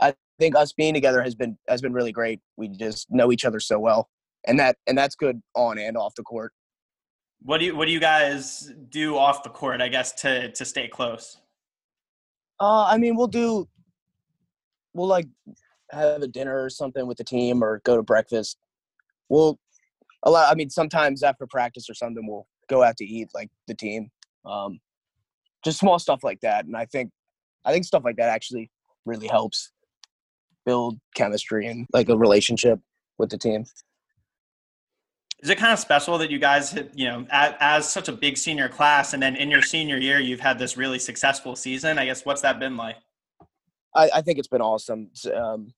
I 0.00 0.14
think 0.38 0.56
us 0.56 0.72
being 0.72 0.94
together 0.94 1.22
has 1.22 1.34
been 1.34 1.58
has 1.68 1.80
been 1.80 1.92
really 1.92 2.12
great. 2.12 2.40
We 2.56 2.68
just 2.68 3.10
know 3.10 3.32
each 3.32 3.44
other 3.44 3.60
so 3.60 3.78
well, 3.78 4.08
and 4.46 4.58
that 4.58 4.76
and 4.86 4.96
that's 4.96 5.16
good 5.16 5.40
on 5.54 5.78
and 5.78 5.96
off 5.96 6.14
the 6.14 6.22
court. 6.22 6.52
What 7.42 7.58
do 7.58 7.66
you 7.66 7.76
What 7.76 7.86
do 7.86 7.92
you 7.92 8.00
guys 8.00 8.72
do 8.88 9.16
off 9.16 9.42
the 9.42 9.50
court? 9.50 9.80
I 9.80 9.88
guess 9.88 10.12
to 10.22 10.50
to 10.52 10.64
stay 10.64 10.88
close. 10.88 11.38
Uh, 12.60 12.84
I 12.84 12.98
mean, 12.98 13.16
we'll 13.16 13.28
do. 13.28 13.68
We'll 14.98 15.08
like 15.08 15.28
have 15.92 16.22
a 16.22 16.28
dinner 16.28 16.62
or 16.62 16.68
something 16.68 17.06
with 17.06 17.18
the 17.18 17.24
team, 17.24 17.62
or 17.62 17.80
go 17.84 17.96
to 17.96 18.02
breakfast. 18.02 18.58
We'll 19.28 19.58
a 20.24 20.30
lot. 20.30 20.50
I 20.50 20.54
mean, 20.54 20.70
sometimes 20.70 21.22
after 21.22 21.46
practice 21.46 21.88
or 21.88 21.94
something, 21.94 22.26
we'll 22.26 22.46
go 22.68 22.82
out 22.82 22.96
to 22.98 23.04
eat 23.04 23.28
like 23.34 23.48
the 23.68 23.74
team. 23.74 24.10
Um, 24.44 24.80
just 25.64 25.78
small 25.78 25.98
stuff 25.98 26.24
like 26.24 26.40
that, 26.40 26.66
and 26.66 26.76
I 26.76 26.86
think, 26.86 27.10
I 27.64 27.72
think 27.72 27.84
stuff 27.84 28.04
like 28.04 28.16
that 28.16 28.28
actually 28.28 28.70
really 29.06 29.28
helps 29.28 29.72
build 30.66 30.98
chemistry 31.14 31.66
and 31.66 31.86
like 31.92 32.08
a 32.08 32.16
relationship 32.16 32.80
with 33.18 33.30
the 33.30 33.38
team. 33.38 33.64
Is 35.40 35.50
it 35.50 35.58
kind 35.58 35.72
of 35.72 35.78
special 35.78 36.18
that 36.18 36.30
you 36.30 36.38
guys, 36.38 36.72
have, 36.72 36.90
you 36.94 37.06
know, 37.06 37.24
as, 37.30 37.54
as, 37.60 37.92
such 37.92 38.08
a 38.08 38.12
big 38.12 38.36
senior 38.36 38.68
class, 38.68 39.14
and 39.14 39.22
then 39.22 39.36
in 39.36 39.50
your 39.50 39.62
senior 39.62 39.96
year, 39.96 40.18
you've 40.18 40.40
had 40.40 40.58
this 40.58 40.76
really 40.76 40.98
successful 40.98 41.54
season? 41.54 41.98
I 41.98 42.06
guess 42.06 42.24
what's 42.24 42.42
that 42.42 42.58
been 42.58 42.76
like? 42.76 42.96
I, 43.94 44.10
I 44.16 44.22
think 44.22 44.38
it's 44.38 44.48
been 44.48 44.60
awesome. 44.60 45.10
Um, 45.34 45.72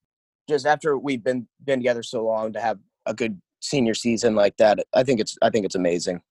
just 0.49 0.65
after 0.65 0.97
we've 0.97 1.23
been 1.23 1.47
been 1.63 1.79
together 1.79 2.03
so 2.03 2.25
long, 2.25 2.53
to 2.53 2.61
have 2.61 2.79
a 3.05 3.13
good 3.13 3.39
senior 3.61 3.93
season 3.93 4.35
like 4.35 4.57
that, 4.57 4.79
I 4.93 5.03
think 5.03 5.19
it's 5.19 5.37
I 5.41 5.49
think 5.49 5.65
it's 5.65 5.75
amazing. 5.75 6.21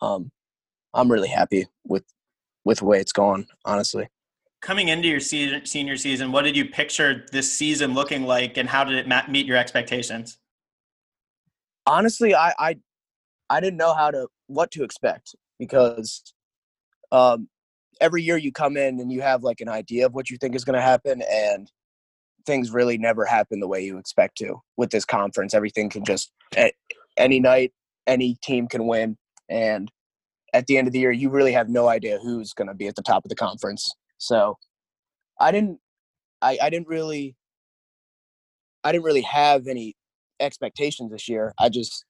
Um, 0.00 0.30
I'm 0.94 1.10
really 1.10 1.28
happy 1.28 1.66
with 1.84 2.04
with 2.64 2.78
the 2.78 2.84
way 2.84 3.00
it's 3.00 3.12
gone, 3.12 3.46
honestly. 3.64 4.08
Coming 4.60 4.88
into 4.88 5.08
your 5.08 5.20
season, 5.20 5.66
senior 5.66 5.96
season, 5.96 6.30
what 6.30 6.42
did 6.42 6.56
you 6.56 6.64
picture 6.64 7.26
this 7.32 7.52
season 7.52 7.94
looking 7.94 8.24
like, 8.24 8.56
and 8.56 8.68
how 8.68 8.84
did 8.84 8.96
it 8.96 9.28
meet 9.28 9.46
your 9.46 9.56
expectations? 9.56 10.38
honestly, 11.86 12.34
I, 12.34 12.52
I 12.58 12.76
I 13.50 13.60
didn't 13.60 13.76
know 13.76 13.94
how 13.94 14.10
to 14.10 14.28
what 14.46 14.70
to 14.72 14.84
expect 14.84 15.34
because 15.58 16.34
um, 17.10 17.48
every 18.02 18.22
year 18.22 18.36
you 18.36 18.52
come 18.52 18.76
in 18.76 19.00
and 19.00 19.10
you 19.10 19.22
have 19.22 19.42
like 19.42 19.60
an 19.60 19.68
idea 19.68 20.04
of 20.04 20.12
what 20.12 20.28
you 20.28 20.36
think 20.36 20.54
is 20.54 20.64
going 20.64 20.74
to 20.74 20.82
happen, 20.82 21.22
and 21.30 21.70
things 22.44 22.72
really 22.72 22.98
never 22.98 23.24
happen 23.24 23.60
the 23.60 23.68
way 23.68 23.82
you 23.82 23.96
expect 23.96 24.36
to 24.38 24.56
with 24.76 24.90
this 24.90 25.04
conference. 25.04 25.54
Everything 25.54 25.88
can 25.88 26.04
just 26.04 26.32
any 27.16 27.40
night, 27.40 27.72
any 28.06 28.36
team 28.42 28.66
can 28.66 28.86
win, 28.86 29.16
and 29.48 29.90
at 30.52 30.66
the 30.66 30.76
end 30.76 30.86
of 30.86 30.92
the 30.92 30.98
year, 30.98 31.12
you 31.12 31.30
really 31.30 31.52
have 31.52 31.68
no 31.68 31.88
idea 31.88 32.18
who's 32.18 32.52
going 32.52 32.68
to 32.68 32.74
be 32.74 32.88
at 32.88 32.96
the 32.96 33.02
top 33.02 33.24
of 33.24 33.30
the 33.30 33.34
conference. 33.34 33.90
So, 34.18 34.58
I 35.40 35.50
didn't, 35.50 35.78
I, 36.42 36.58
I 36.60 36.68
didn't 36.68 36.88
really, 36.88 37.36
I 38.84 38.92
didn't 38.92 39.04
really 39.04 39.22
have 39.22 39.66
any 39.66 39.96
expectations 40.40 41.12
this 41.12 41.28
year. 41.28 41.54
I 41.58 41.68
just 41.68 42.04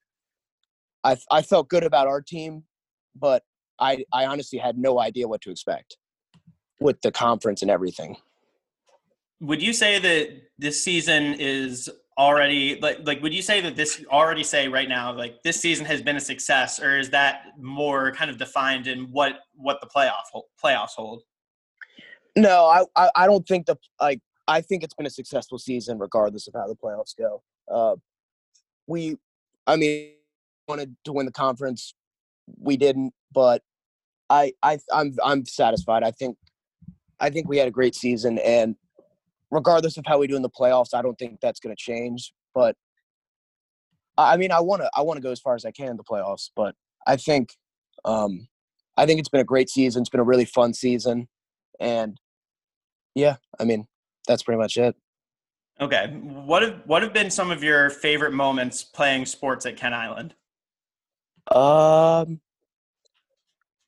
I 1.04 1.16
I 1.30 1.42
felt 1.42 1.68
good 1.68 1.84
about 1.84 2.06
our 2.06 2.20
team, 2.20 2.64
but 3.14 3.42
I 3.82 4.04
I 4.12 4.26
honestly 4.26 4.58
had 4.58 4.78
no 4.78 5.00
idea 5.00 5.26
what 5.28 5.40
to 5.42 5.50
expect 5.50 5.96
with 6.80 7.00
the 7.02 7.12
conference 7.12 7.62
and 7.62 7.70
everything. 7.70 8.16
Would 9.40 9.62
you 9.62 9.72
say 9.72 9.98
that 9.98 10.42
this 10.58 10.82
season 10.82 11.34
is 11.38 11.90
already 12.16 12.78
like 12.80 12.98
like 13.04 13.22
would 13.22 13.34
you 13.34 13.42
say 13.42 13.60
that 13.60 13.74
this 13.74 14.04
already 14.10 14.44
say 14.44 14.68
right 14.68 14.88
now 14.88 15.12
like 15.12 15.42
this 15.42 15.58
season 15.58 15.84
has 15.86 16.02
been 16.02 16.16
a 16.16 16.20
success 16.20 16.78
or 16.78 16.98
is 16.98 17.10
that 17.10 17.46
more 17.58 18.12
kind 18.12 18.30
of 18.30 18.38
defined 18.38 18.86
in 18.86 19.10
what 19.10 19.40
what 19.54 19.80
the 19.80 19.86
playoff 19.86 20.24
playoffs 20.62 20.94
hold? 20.96 21.22
No, 22.36 22.66
I, 22.66 22.84
I 22.96 23.10
I 23.16 23.26
don't 23.26 23.46
think 23.46 23.66
the 23.66 23.76
like 24.00 24.20
I 24.48 24.60
think 24.60 24.82
it's 24.84 24.94
been 24.94 25.06
a 25.06 25.10
successful 25.10 25.58
season 25.58 25.98
regardless 25.98 26.46
of 26.48 26.54
how 26.54 26.66
the 26.66 26.76
playoffs 26.76 27.16
go. 27.16 27.42
Uh, 27.70 27.96
we, 28.86 29.16
I 29.66 29.76
mean, 29.76 30.12
wanted 30.68 30.96
to 31.04 31.12
win 31.12 31.26
the 31.26 31.32
conference. 31.32 31.94
We 32.58 32.76
didn't, 32.76 33.14
but 33.32 33.62
I, 34.32 34.52
I, 34.62 34.78
I'm, 34.92 35.14
I'm 35.22 35.44
satisfied. 35.44 36.02
I 36.02 36.10
think, 36.10 36.36
I 37.20 37.28
think 37.28 37.48
we 37.48 37.58
had 37.58 37.68
a 37.68 37.70
great 37.78 37.94
season, 37.94 38.38
and 38.38 38.76
regardless 39.50 39.98
of 39.98 40.04
how 40.06 40.18
we 40.18 40.26
do 40.26 40.36
in 40.36 40.42
the 40.42 40.56
playoffs, 40.60 40.94
I 40.94 41.02
don't 41.02 41.18
think 41.18 41.38
that's 41.40 41.60
going 41.60 41.76
to 41.76 41.80
change. 41.80 42.32
But 42.54 42.74
I 44.16 44.36
mean, 44.36 44.50
I 44.50 44.60
want 44.60 44.82
to, 44.82 44.90
I 44.96 45.02
want 45.02 45.18
to 45.18 45.22
go 45.22 45.30
as 45.30 45.40
far 45.40 45.54
as 45.54 45.64
I 45.64 45.70
can 45.70 45.90
in 45.90 45.96
the 45.98 46.04
playoffs. 46.04 46.50
But 46.56 46.74
I 47.06 47.16
think, 47.16 47.50
um, 48.04 48.48
I 48.96 49.06
think 49.06 49.20
it's 49.20 49.28
been 49.28 49.40
a 49.40 49.44
great 49.44 49.68
season. 49.68 50.00
It's 50.02 50.10
been 50.10 50.20
a 50.20 50.24
really 50.32 50.46
fun 50.46 50.72
season, 50.74 51.28
and 51.78 52.18
yeah, 53.14 53.36
I 53.60 53.64
mean, 53.64 53.86
that's 54.26 54.42
pretty 54.42 54.58
much 54.58 54.76
it. 54.76 54.96
Okay. 55.80 56.06
What 56.08 56.62
have 56.62 56.80
what 56.86 57.02
have 57.02 57.12
been 57.12 57.30
some 57.30 57.50
of 57.50 57.62
your 57.62 57.90
favorite 57.90 58.32
moments 58.32 58.82
playing 58.82 59.26
sports 59.26 59.66
at 59.66 59.76
Kent 59.76 59.94
Island? 59.94 60.34
Um. 61.50 62.40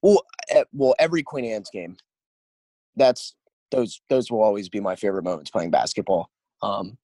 Well, 0.05 0.23
well, 0.75 0.95
every 0.99 1.23
Queen 1.23 1.47
Anne's 1.47 1.71
game. 1.71 1.97
That's 2.95 3.35
those. 3.71 4.03
Those 4.11 4.31
will 4.31 4.43
always 4.43 4.69
be 4.69 4.79
my 4.79 4.97
favorite 4.97 5.25
moments 5.25 5.51
playing 5.51 5.71
basketball. 5.71 6.29
Um. 6.63 6.99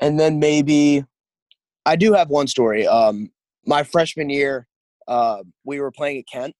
And 0.00 0.18
then 0.20 0.38
maybe, 0.38 1.04
I 1.86 1.96
do 1.96 2.12
have 2.12 2.28
one 2.28 2.46
story. 2.46 2.86
Um, 2.86 3.30
my 3.64 3.82
freshman 3.82 4.28
year, 4.28 4.66
uh, 5.08 5.42
we 5.64 5.80
were 5.80 5.90
playing 5.90 6.18
at 6.18 6.24
Kent, 6.30 6.54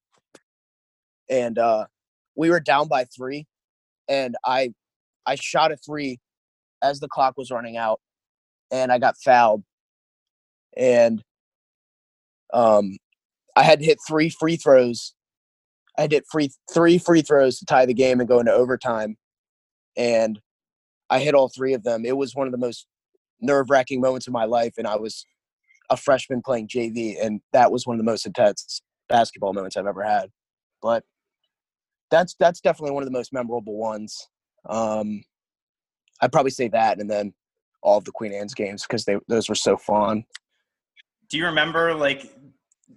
and 1.28 1.58
uh, 1.58 1.86
we 2.34 2.48
were 2.48 2.60
down 2.60 2.88
by 2.88 3.04
three, 3.04 3.46
and 4.08 4.36
I, 4.44 4.72
I 5.26 5.34
shot 5.34 5.70
a 5.70 5.76
three 5.76 6.18
as 6.82 7.00
the 7.00 7.08
clock 7.08 7.36
was 7.36 7.50
running 7.50 7.76
out, 7.76 8.00
and 8.70 8.90
I 8.90 8.98
got 8.98 9.16
fouled, 9.18 9.64
and 10.76 11.22
um, 12.54 12.96
I 13.56 13.62
had 13.62 13.80
to 13.80 13.84
hit 13.84 13.98
three 14.06 14.28
free 14.28 14.56
throws. 14.56 15.14
I 15.98 16.02
had 16.02 16.10
to 16.10 16.16
hit 16.16 16.24
free 16.30 16.50
three 16.72 16.98
free 16.98 17.22
throws 17.22 17.58
to 17.58 17.64
tie 17.64 17.86
the 17.86 17.94
game 17.94 18.20
and 18.20 18.28
go 18.28 18.38
into 18.38 18.52
overtime, 18.52 19.16
and 19.96 20.38
I 21.10 21.20
hit 21.20 21.34
all 21.34 21.48
three 21.48 21.72
of 21.72 21.82
them. 21.82 22.04
It 22.04 22.16
was 22.16 22.34
one 22.34 22.46
of 22.46 22.52
the 22.52 22.58
most 22.58 22.86
nerve 23.40 23.70
wracking 23.70 24.00
moments 24.00 24.26
of 24.26 24.32
my 24.32 24.44
life, 24.44 24.74
and 24.76 24.86
I 24.86 24.96
was 24.96 25.24
a 25.90 25.96
freshman 25.96 26.42
playing 26.42 26.68
JV, 26.68 27.16
and 27.20 27.40
that 27.52 27.72
was 27.72 27.86
one 27.86 27.94
of 27.94 27.98
the 27.98 28.10
most 28.10 28.26
intense 28.26 28.82
basketball 29.08 29.52
moments 29.52 29.76
I've 29.76 29.86
ever 29.86 30.02
had. 30.02 30.30
But 30.82 31.04
that's 32.10 32.34
that's 32.38 32.60
definitely 32.60 32.92
one 32.92 33.02
of 33.02 33.08
the 33.08 33.16
most 33.16 33.32
memorable 33.32 33.76
ones. 33.76 34.28
Um, 34.68 35.22
I'd 36.20 36.32
probably 36.32 36.50
say 36.50 36.68
that, 36.68 36.98
and 36.98 37.10
then 37.10 37.32
all 37.82 37.98
of 37.98 38.04
the 38.04 38.12
Queen 38.12 38.32
Anne's 38.32 38.54
games 38.54 38.82
because 38.82 39.04
they 39.04 39.16
those 39.28 39.48
were 39.48 39.54
so 39.54 39.76
fun. 39.76 40.24
Do 41.28 41.38
you 41.38 41.46
remember 41.46 41.94
like 41.94 42.35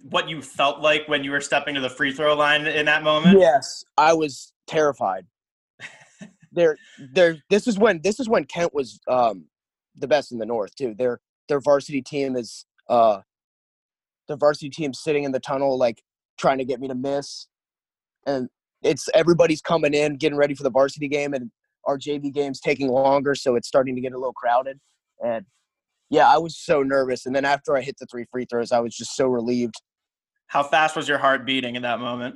what 0.02 0.28
you 0.28 0.42
felt 0.42 0.80
like 0.80 1.06
when 1.06 1.24
you 1.24 1.30
were 1.30 1.40
stepping 1.40 1.74
to 1.74 1.80
the 1.80 1.90
free 1.90 2.12
throw 2.12 2.34
line 2.34 2.66
in 2.66 2.86
that 2.86 3.02
moment? 3.02 3.38
Yes, 3.38 3.84
I 3.96 4.12
was 4.12 4.52
terrified. 4.66 5.26
there, 6.52 6.76
there. 7.12 7.38
This 7.50 7.66
is 7.66 7.78
when 7.78 8.00
this 8.02 8.20
is 8.20 8.28
when 8.28 8.44
Kent 8.44 8.74
was 8.74 9.00
um, 9.08 9.46
the 9.96 10.08
best 10.08 10.32
in 10.32 10.38
the 10.38 10.46
North 10.46 10.74
too. 10.74 10.94
Their 10.96 11.20
their 11.48 11.60
varsity 11.60 12.02
team 12.02 12.36
is 12.36 12.64
uh, 12.88 13.20
the 14.28 14.36
varsity 14.36 14.70
team 14.70 14.94
sitting 14.94 15.24
in 15.24 15.32
the 15.32 15.40
tunnel 15.40 15.78
like 15.78 16.02
trying 16.38 16.58
to 16.58 16.64
get 16.64 16.80
me 16.80 16.88
to 16.88 16.94
miss, 16.94 17.46
and 18.26 18.48
it's 18.82 19.08
everybody's 19.14 19.60
coming 19.60 19.94
in 19.94 20.16
getting 20.16 20.38
ready 20.38 20.54
for 20.54 20.62
the 20.62 20.70
varsity 20.70 21.08
game, 21.08 21.34
and 21.34 21.50
our 21.84 21.98
JV 21.98 22.32
game's 22.32 22.60
taking 22.60 22.88
longer, 22.88 23.34
so 23.34 23.54
it's 23.56 23.68
starting 23.68 23.94
to 23.94 24.00
get 24.00 24.12
a 24.12 24.18
little 24.18 24.32
crowded. 24.32 24.78
And 25.24 25.44
yeah, 26.10 26.28
I 26.28 26.38
was 26.38 26.56
so 26.56 26.82
nervous. 26.82 27.26
And 27.26 27.34
then 27.34 27.44
after 27.44 27.76
I 27.76 27.82
hit 27.82 27.96
the 27.98 28.06
three 28.06 28.26
free 28.30 28.44
throws, 28.44 28.72
I 28.72 28.80
was 28.80 28.96
just 28.96 29.16
so 29.16 29.26
relieved. 29.26 29.80
How 30.50 30.64
fast 30.64 30.96
was 30.96 31.06
your 31.06 31.18
heart 31.18 31.46
beating 31.46 31.76
in 31.76 31.82
that 31.82 32.00
moment? 32.00 32.34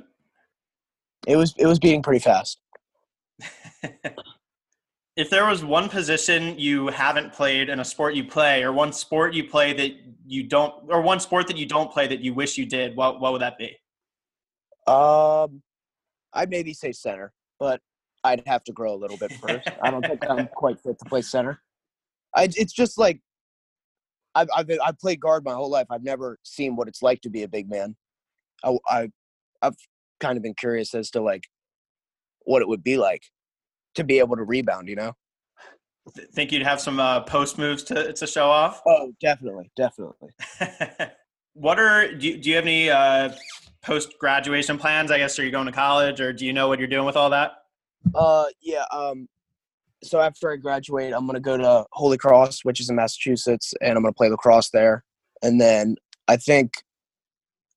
It 1.27 1.35
was 1.35 1.53
it 1.57 1.65
was 1.65 1.79
beating 1.79 2.01
pretty 2.01 2.23
fast. 2.23 2.61
if 5.17 5.29
there 5.29 5.45
was 5.45 5.65
one 5.65 5.89
position 5.89 6.57
you 6.57 6.87
haven't 6.87 7.33
played 7.33 7.67
in 7.67 7.81
a 7.81 7.83
sport 7.83 8.15
you 8.15 8.23
play, 8.23 8.63
or 8.63 8.71
one 8.71 8.93
sport 8.93 9.33
you 9.33 9.43
play 9.43 9.73
that 9.73 9.91
you 10.25 10.43
don't, 10.43 10.73
or 10.87 11.01
one 11.01 11.19
sport 11.19 11.47
that 11.47 11.57
you 11.57 11.65
don't 11.65 11.91
play 11.91 12.07
that 12.07 12.21
you 12.21 12.33
wish 12.33 12.57
you 12.57 12.65
did, 12.65 12.95
what 12.95 13.19
what 13.19 13.33
would 13.33 13.41
that 13.41 13.57
be? 13.57 13.75
Um, 14.87 15.61
I'd 16.31 16.49
maybe 16.49 16.73
say 16.73 16.93
center, 16.93 17.33
but 17.59 17.81
I'd 18.23 18.43
have 18.47 18.63
to 18.63 18.71
grow 18.71 18.93
a 18.93 18.95
little 18.95 19.17
bit 19.17 19.33
first. 19.33 19.67
I 19.81 19.91
don't 19.91 20.05
think 20.05 20.23
I'm 20.29 20.47
quite 20.55 20.79
fit 20.79 20.97
to 20.99 21.05
play 21.09 21.21
center. 21.21 21.61
I, 22.33 22.45
it's 22.45 22.71
just 22.71 22.97
like 22.97 23.19
I've, 24.35 24.47
I've 24.55 24.71
I've 24.85 24.99
played 24.99 25.19
guard 25.19 25.43
my 25.43 25.53
whole 25.53 25.69
life. 25.69 25.87
I've 25.89 26.03
never 26.03 26.39
seen 26.43 26.77
what 26.77 26.87
it's 26.87 27.01
like 27.01 27.19
to 27.23 27.29
be 27.29 27.43
a 27.43 27.47
big 27.49 27.69
man. 27.69 27.97
I, 28.63 28.77
I 28.87 29.09
I've 29.61 29.75
kind 30.19 30.37
of 30.37 30.43
been 30.43 30.53
curious 30.53 30.93
as 30.93 31.09
to 31.11 31.21
like 31.21 31.43
what 32.43 32.61
it 32.61 32.67
would 32.67 32.83
be 32.83 32.97
like 32.97 33.23
to 33.95 34.03
be 34.03 34.19
able 34.19 34.35
to 34.35 34.43
rebound. 34.43 34.87
You 34.87 34.95
know. 34.95 35.13
Think 36.33 36.51
you'd 36.51 36.61
have 36.61 36.79
some 36.79 36.99
uh, 36.99 37.21
post 37.21 37.57
moves 37.57 37.81
to 37.83 38.13
to 38.13 38.27
show 38.27 38.45
off? 38.45 38.81
Oh, 38.85 39.11
definitely, 39.19 39.71
definitely. 39.75 40.29
what 41.53 41.79
are 41.79 42.13
do 42.13 42.27
you, 42.27 42.37
do 42.37 42.49
you 42.49 42.55
have 42.55 42.65
any 42.65 42.91
uh, 42.91 43.31
post 43.81 44.13
graduation 44.19 44.77
plans? 44.77 45.09
I 45.09 45.17
guess 45.17 45.39
are 45.39 45.43
you 45.43 45.51
going 45.51 45.65
to 45.65 45.71
college, 45.71 46.21
or 46.21 46.31
do 46.31 46.45
you 46.45 46.53
know 46.53 46.67
what 46.67 46.77
you're 46.77 46.87
doing 46.87 47.05
with 47.05 47.17
all 47.17 47.31
that? 47.31 47.53
Uh, 48.13 48.45
yeah. 48.61 48.85
Um, 48.91 49.27
so 50.03 50.19
after 50.19 50.51
I 50.51 50.57
graduate, 50.57 51.13
I'm 51.13 51.25
gonna 51.25 51.39
go 51.39 51.57
to 51.57 51.85
Holy 51.91 52.17
Cross, 52.17 52.59
which 52.63 52.79
is 52.79 52.89
in 52.89 52.95
Massachusetts, 52.95 53.73
and 53.81 53.97
I'm 53.97 54.03
gonna 54.03 54.13
play 54.13 54.29
lacrosse 54.29 54.69
there. 54.69 55.03
And 55.41 55.59
then 55.59 55.95
I 56.27 56.37
think 56.37 56.83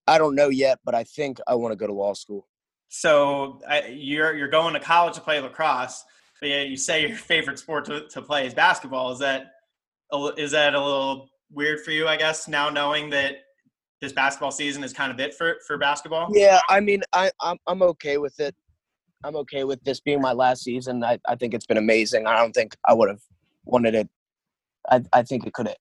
I 0.09 0.19
don't 0.19 0.35
know 0.35 0.49
yet, 0.49 0.79
but 0.85 0.95
I 0.95 1.05
think 1.05 1.39
I 1.47 1.55
want 1.55 1.73
to 1.73 1.77
go 1.77 1.87
to 1.87 1.93
law 1.93 2.15
school. 2.15 2.47
So 2.89 3.61
I, 3.69 3.87
you're 3.89 4.35
you're 4.37 4.49
going 4.49 4.75
to 4.75 4.81
college 4.81 5.15
to 5.15 5.21
play 5.21 5.39
lacrosse, 5.41 6.05
but 6.41 6.49
yeah, 6.49 6.63
you 6.63 6.77
say 6.77 7.07
your 7.07 7.17
favorite 7.33 7.59
sport 7.59 7.85
to, 7.87 8.09
to 8.09 8.23
play 8.23 8.47
is 8.47 8.55
basketball. 8.55 9.13
Is 9.13 9.19
that 9.19 9.53
is 10.37 10.53
that 10.53 10.75
a 10.75 10.83
little 10.83 11.29
weird 11.51 11.81
for 11.85 11.91
you? 11.91 12.09
I 12.09 12.17
guess 12.17 12.49
now 12.49 12.71
knowing 12.71 13.11
that 13.11 13.37
this 14.01 14.13
basketball 14.13 14.53
season 14.53 14.83
is 14.83 14.93
kind 14.93 15.13
of 15.13 15.21
it 15.21 15.35
for 15.35 15.57
for 15.67 15.77
basketball. 15.77 16.31
Yeah, 16.33 16.61
I 16.69 16.81
mean, 16.81 17.03
I 17.13 17.31
I'm 17.41 17.59
I'm 17.67 17.83
okay 17.83 18.17
with 18.17 18.41
it. 18.41 18.55
I'm 19.25 19.37
okay 19.37 19.65
with 19.65 19.83
this 19.85 20.01
being 20.01 20.21
my 20.21 20.33
last 20.33 20.63
season. 20.63 21.03
I, 21.05 21.19
I 21.29 21.35
think 21.35 21.53
it's 21.53 21.67
been 21.67 21.77
amazing. 21.77 22.27
I 22.27 22.37
don't 22.37 22.53
think 22.53 22.77
I 22.87 22.95
would 22.95 23.09
have 23.09 23.21
wanted 23.65 23.97
it. 23.97 24.09
I, 24.89 25.03
I 25.13 25.23
think 25.23 25.45
it 25.45 25.53
could 25.53 25.67
have 25.67 25.77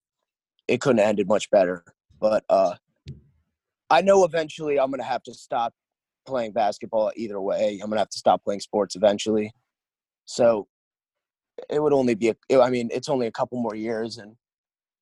it 0.68 0.82
couldn't 0.82 0.98
have 0.98 1.08
ended 1.08 1.28
much 1.28 1.50
better. 1.52 1.84
But 2.20 2.44
uh, 2.50 2.74
I 3.90 4.02
know 4.02 4.24
eventually 4.24 4.80
I'm 4.80 4.92
gonna 4.92 5.04
have 5.04 5.24
to 5.24 5.34
stop 5.34 5.74
playing 6.26 6.52
basketball 6.52 7.12
either 7.16 7.40
way. 7.40 7.80
I'm 7.82 7.90
gonna 7.90 8.02
have 8.02 8.10
to 8.10 8.20
stop 8.20 8.44
playing 8.44 8.60
sports 8.60 8.96
eventually. 8.96 9.54
So 10.26 10.68
it 11.70 11.82
would 11.82 11.94
only 11.94 12.16
be 12.16 12.30
a, 12.30 12.62
I 12.62 12.70
mean, 12.70 12.90
it's 12.92 13.10
only 13.10 13.28
a 13.28 13.32
couple 13.32 13.60
more 13.60 13.76
years, 13.76 14.18
and 14.18 14.36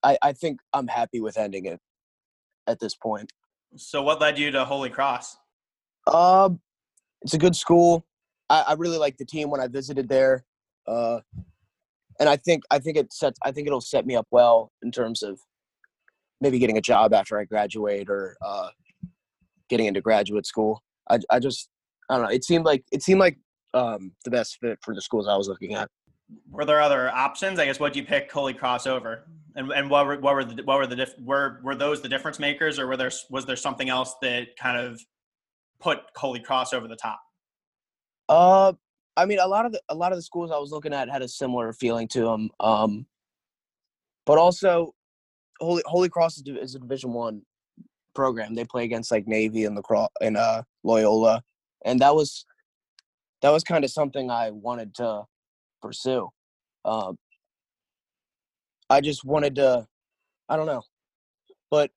I, 0.04 0.18
I 0.22 0.34
think 0.34 0.60
I'm 0.74 0.88
happy 0.88 1.20
with 1.20 1.38
ending 1.38 1.66
it 1.66 1.80
at 2.68 2.80
this 2.80 2.96
point. 2.96 3.32
So 3.76 4.02
what 4.02 4.22
led 4.22 4.40
you 4.40 4.52
to 4.52 4.64
Holy 4.64 4.90
Cross? 4.90 5.38
Um, 6.08 6.60
it's 7.22 7.34
a 7.34 7.38
good 7.38 7.56
school. 7.56 8.06
I, 8.50 8.62
I 8.70 8.74
really 8.74 8.98
like 8.98 9.18
the 9.18 9.26
team 9.26 9.50
when 9.50 9.60
I 9.60 9.68
visited 9.68 10.08
there, 10.08 10.46
uh, 10.88 11.20
and 12.20 12.30
I 12.30 12.38
think 12.38 12.64
I 12.72 12.80
think 12.80 12.98
it 12.98 13.12
sets 13.12 13.40
I 13.44 13.52
think 13.52 13.68
it'll 13.68 13.82
set 13.82 14.06
me 14.06 14.16
up 14.16 14.28
well 14.32 14.72
in 14.84 14.92
terms 14.92 15.24
of 15.24 15.40
maybe 16.42 16.60
getting 16.60 16.78
a 16.78 16.82
job 16.82 17.14
after 17.14 17.40
I 17.40 17.46
graduate 17.46 18.10
or 18.10 18.36
uh, 18.42 18.70
getting 19.70 19.88
into 19.88 20.02
graduate 20.02 20.46
school. 20.46 20.82
I 21.10 21.20
I 21.30 21.40
just 21.40 21.70
I 22.10 22.16
don't 22.16 22.26
know. 22.26 22.32
It 22.32 22.44
seemed 22.44 22.66
like 22.66 22.84
it 22.92 23.04
seemed 23.04 23.20
like 23.20 23.38
um, 23.74 24.14
the 24.24 24.32
best 24.32 24.58
fit 24.62 24.80
for 24.82 24.96
the 24.96 25.02
schools 25.02 25.28
I 25.28 25.36
was 25.36 25.48
looking 25.48 25.74
at. 25.74 25.90
Were 26.50 26.66
there 26.66 26.82
other 26.82 27.10
options? 27.10 27.60
I 27.60 27.66
guess 27.66 27.80
what 27.80 27.96
you 27.96 28.04
pick 28.04 28.32
Holy 28.32 28.54
Cross 28.54 28.88
over? 28.88 29.28
And 29.56 29.72
and 29.72 29.90
what 29.90 30.06
were 30.06 30.20
what 30.20 30.34
were 30.34 30.46
the 30.46 30.64
what 30.64 30.78
were 30.78 30.88
the 30.88 30.96
diff- 30.96 31.20
were 31.20 31.60
were 31.64 31.76
those 31.76 32.02
the 32.02 32.10
difference 32.10 32.40
makers, 32.40 32.80
or 32.80 32.88
were 32.88 32.98
there 32.98 33.12
was 33.30 33.46
there 33.46 33.56
something 33.56 33.90
else 33.90 34.16
that 34.22 34.56
kind 34.58 34.78
of 34.78 35.00
put 35.80 36.00
Holy 36.16 36.40
Cross 36.40 36.74
over 36.74 36.88
the 36.88 36.96
top? 36.96 37.22
Uh, 38.28 38.74
I 39.16 39.26
mean, 39.26 39.40
a 39.40 39.48
lot 39.48 39.66
of 39.66 39.72
the 39.72 39.82
a 39.90 39.96
lot 39.96 40.12
of 40.12 40.18
the 40.18 40.24
schools 40.24 40.52
I 40.52 40.58
was 40.58 40.72
looking 40.72 40.94
at 40.94 41.10
had 41.10 41.22
a 41.22 41.28
similar 41.28 41.74
feeling 41.74 42.08
to 42.10 42.22
them. 42.22 42.50
Um, 42.60 43.06
but 44.26 44.38
also, 44.38 44.94
Holy 45.60 45.84
Holy 45.86 46.10
Cross 46.10 46.42
is, 46.46 46.76
a 46.76 46.80
Division 46.80 47.14
One 47.14 47.42
program. 48.14 48.56
They 48.56 48.66
play 48.66 48.84
against 48.84 49.12
like 49.12 49.28
Navy 49.28 49.66
and 49.66 49.78
the 49.78 50.08
and 50.22 50.38
uh, 50.38 50.64
Loyola, 50.84 51.44
and 51.86 52.00
that 52.00 52.16
was 52.16 52.46
that 53.42 53.52
was 53.52 53.64
kind 53.64 53.84
of 53.84 53.92
something 53.92 54.30
I 54.32 54.52
wanted 54.52 54.96
to 54.96 55.24
pursue. 55.82 56.30
Um, 56.84 57.18
I 58.90 59.02
just 59.02 59.26
wanted 59.26 59.56
to, 59.56 59.88
I 60.50 60.56
don't 60.56 60.68
know, 60.68 60.84
but 61.72 61.92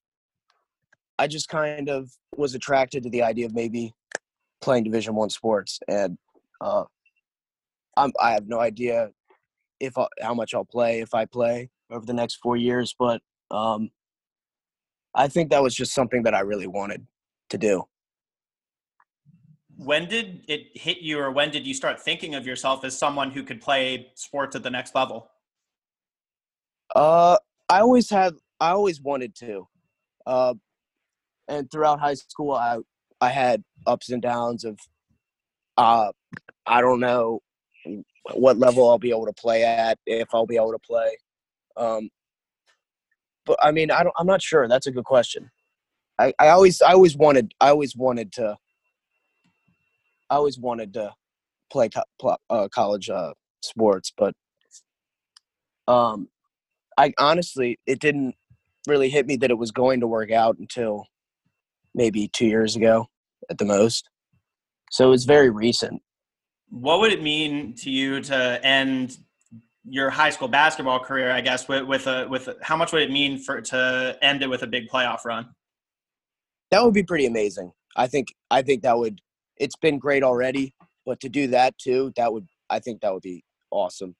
I 1.19 1.27
just 1.27 1.49
kind 1.49 1.89
of 1.89 2.11
was 2.37 2.55
attracted 2.55 3.03
to 3.03 3.11
the 3.11 3.23
idea 3.23 3.47
of 3.47 3.55
maybe 3.55 3.93
playing 4.61 4.85
Division 4.85 5.15
One 5.15 5.31
sports, 5.31 5.81
and 5.89 6.17
uh, 6.61 6.85
I'm, 7.97 8.13
I 8.21 8.33
have 8.33 8.47
no 8.47 8.61
idea 8.61 9.11
if 9.81 9.97
I, 9.99 10.07
how 10.21 10.35
much 10.35 10.55
I'll 10.55 10.65
play 10.65 11.01
if 11.01 11.15
I 11.15 11.25
play 11.25 11.71
over 11.91 12.05
the 12.05 12.13
next 12.13 12.37
four 12.37 12.57
years, 12.57 12.95
but 12.99 13.21
um, 13.51 13.91
I 15.15 15.29
think 15.29 15.51
that 15.51 15.63
was 15.63 15.75
just 15.75 15.93
something 15.93 16.23
that 16.25 16.35
I 16.35 16.41
really 16.41 16.67
wanted 16.67 17.07
to 17.51 17.59
do. 17.59 17.85
When 19.77 20.09
did 20.09 20.43
it 20.49 20.77
hit 20.77 20.99
you, 20.99 21.19
or 21.21 21.31
when 21.31 21.51
did 21.51 21.67
you 21.67 21.75
start 21.75 22.01
thinking 22.01 22.35
of 22.35 22.47
yourself 22.47 22.85
as 22.85 22.99
someone 22.99 23.31
who 23.31 23.43
could 23.43 23.61
play 23.61 24.11
sports 24.15 24.57
at 24.57 24.63
the 24.63 24.71
next 24.71 24.95
level? 24.95 25.31
Uh, 26.95 27.37
I 27.69 27.81
always 27.81 28.11
had, 28.11 28.35
I 28.61 28.71
always 28.71 29.01
wanted 29.01 29.35
to, 29.37 29.69
uh, 30.27 30.55
and 31.49 31.71
throughout 31.71 32.01
high 32.01 32.15
school, 32.15 32.53
I 32.53 32.79
I 33.21 33.31
had 33.31 33.65
ups 33.87 34.11
and 34.11 34.23
downs 34.23 34.65
of 34.65 34.79
uh 35.77 36.13
I 36.67 36.81
don't 36.81 37.01
know 37.01 37.41
what 38.35 38.59
level 38.59 38.89
I'll 38.89 38.99
be 38.99 39.11
able 39.11 39.27
to 39.27 39.33
play 39.33 39.65
at, 39.65 39.99
if 40.07 40.29
I'll 40.33 40.47
be 40.47 40.57
able 40.57 40.73
to 40.73 40.79
play. 40.79 41.17
Um 41.77 42.11
but 43.49 43.59
I 43.63 43.73
mean, 43.73 43.91
I 43.91 44.05
don't 44.05 44.15
I'm 44.17 44.27
not 44.27 44.43
sure. 44.43 44.69
That's 44.69 44.87
a 44.87 44.93
good 44.93 45.07
question. 45.07 45.51
I, 46.21 46.33
I 46.39 46.49
always 46.49 46.81
I 46.83 46.93
always 46.93 47.17
wanted 47.17 47.53
I 47.61 47.71
always 47.71 47.97
wanted 47.97 48.31
to 48.35 48.57
I 50.31 50.35
always 50.37 50.59
wanted 50.59 50.93
to 50.95 51.15
play 51.73 51.89
co- 51.89 52.37
uh, 52.51 52.69
college 52.69 53.09
uh, 53.09 53.33
sports, 53.63 54.13
but 54.17 54.35
um, 55.89 56.29
I 56.99 57.15
honestly 57.19 57.81
it 57.87 57.99
didn't 57.99 58.35
really 58.87 59.09
hit 59.09 59.27
me 59.27 59.37
that 59.37 59.51
it 59.51 59.59
was 59.59 59.73
going 59.73 60.01
to 60.01 60.07
work 60.07 60.31
out 60.31 60.59
until 60.59 61.07
maybe 61.95 62.29
two 62.29 62.47
years 62.47 62.77
ago 62.77 63.07
at 63.51 63.57
the 63.57 63.65
most. 63.65 64.09
So 64.91 65.13
it's 65.13 65.25
very 65.25 65.51
recent. 65.51 66.03
What 66.71 67.01
would 67.01 67.13
it 67.13 67.23
mean 67.23 67.75
to 67.77 67.91
you 67.91 68.21
to 68.21 68.61
end 68.63 69.17
your 69.91 70.11
high 70.11 70.31
school 70.31 70.49
basketball 70.49 71.01
career? 71.01 71.31
I 71.31 71.41
guess 71.41 71.69
with, 71.69 71.85
with 71.85 72.07
a 72.07 72.27
with 72.29 72.49
a, 72.49 72.57
how 72.63 72.77
much 72.77 72.93
would 72.93 73.03
it 73.03 73.11
mean 73.11 73.39
for 73.39 73.61
to 73.61 74.19
end 74.23 74.43
it 74.43 74.49
with 74.49 74.63
a 74.63 74.67
big 74.67 74.89
playoff 74.89 75.25
run? 75.25 75.49
That 76.71 76.85
would 76.85 76.95
be 76.95 77.03
pretty 77.03 77.27
amazing. 77.27 77.73
I 77.97 78.07
think 78.07 78.29
I 78.51 78.63
think 78.63 78.83
that 78.83 78.97
would. 78.97 79.21
It's 79.57 79.77
been 79.77 79.99
great 79.99 80.23
already, 80.23 80.75
but 81.05 81.19
to 81.21 81.29
do 81.29 81.49
that 81.49 81.77
too, 81.79 82.13
that 82.17 82.33
would 82.33 82.47
I 82.71 82.79
think 82.79 83.01
that 83.01 83.13
would 83.13 83.23
be 83.23 83.43
awesome. 83.71 84.15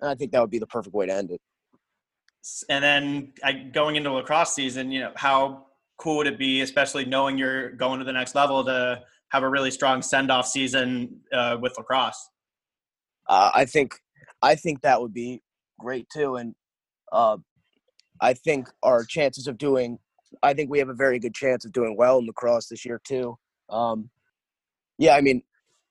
And 0.00 0.10
I 0.10 0.14
think 0.14 0.32
that 0.32 0.40
would 0.40 0.50
be 0.50 0.58
the 0.58 0.66
perfect 0.66 0.94
way 0.94 1.06
to 1.06 1.14
end 1.14 1.30
it. 1.30 1.40
And 2.68 2.84
then 2.84 3.32
I, 3.42 3.52
going 3.52 3.96
into 3.96 4.12
lacrosse 4.12 4.54
season, 4.54 4.92
you 4.92 5.00
know 5.00 5.12
how 5.16 5.66
cool 5.96 6.18
would 6.18 6.26
it 6.26 6.38
be, 6.38 6.60
especially 6.60 7.04
knowing 7.04 7.38
you're 7.38 7.70
going 7.72 7.98
to 8.00 8.04
the 8.04 8.12
next 8.12 8.34
level, 8.34 8.64
to 8.64 9.02
have 9.30 9.42
a 9.42 9.48
really 9.48 9.70
strong 9.70 10.02
send 10.02 10.30
off 10.30 10.46
season 10.46 11.20
uh, 11.32 11.56
with 11.60 11.72
lacrosse? 11.78 12.28
Uh, 13.26 13.50
I 13.54 13.64
think 13.64 13.98
I 14.44 14.56
think 14.56 14.82
that 14.82 15.00
would 15.00 15.14
be 15.14 15.42
great 15.80 16.06
too, 16.12 16.36
and 16.36 16.54
uh, 17.12 17.38
I 18.20 18.34
think 18.34 18.68
our 18.82 19.04
chances 19.04 19.46
of 19.46 19.56
doing, 19.56 19.98
I 20.42 20.52
think 20.52 20.70
we 20.70 20.78
have 20.80 20.90
a 20.90 20.94
very 20.94 21.18
good 21.18 21.34
chance 21.34 21.64
of 21.64 21.72
doing 21.72 21.96
well 21.96 22.18
in 22.18 22.26
lacrosse 22.26 22.68
this 22.68 22.84
year 22.84 23.00
too. 23.06 23.38
Um, 23.70 24.10
yeah, 24.98 25.16
I 25.16 25.22
mean, 25.22 25.42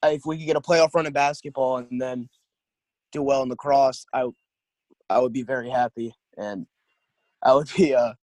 if 0.03 0.21
we 0.25 0.37
could 0.37 0.45
get 0.45 0.55
a 0.55 0.61
playoff 0.61 0.93
run 0.93 1.07
in 1.07 1.13
basketball 1.13 1.77
and 1.77 1.99
then 1.99 2.29
do 3.11 3.23
well 3.23 3.41
in 3.41 3.49
lacrosse, 3.49 4.05
I 4.13 4.29
I 5.09 5.19
would 5.19 5.33
be 5.33 5.43
very 5.43 5.69
happy, 5.71 6.13
and 6.37 6.67
I 7.41 7.55
would 7.55 7.69
be 7.75 7.95
uh 7.95 8.13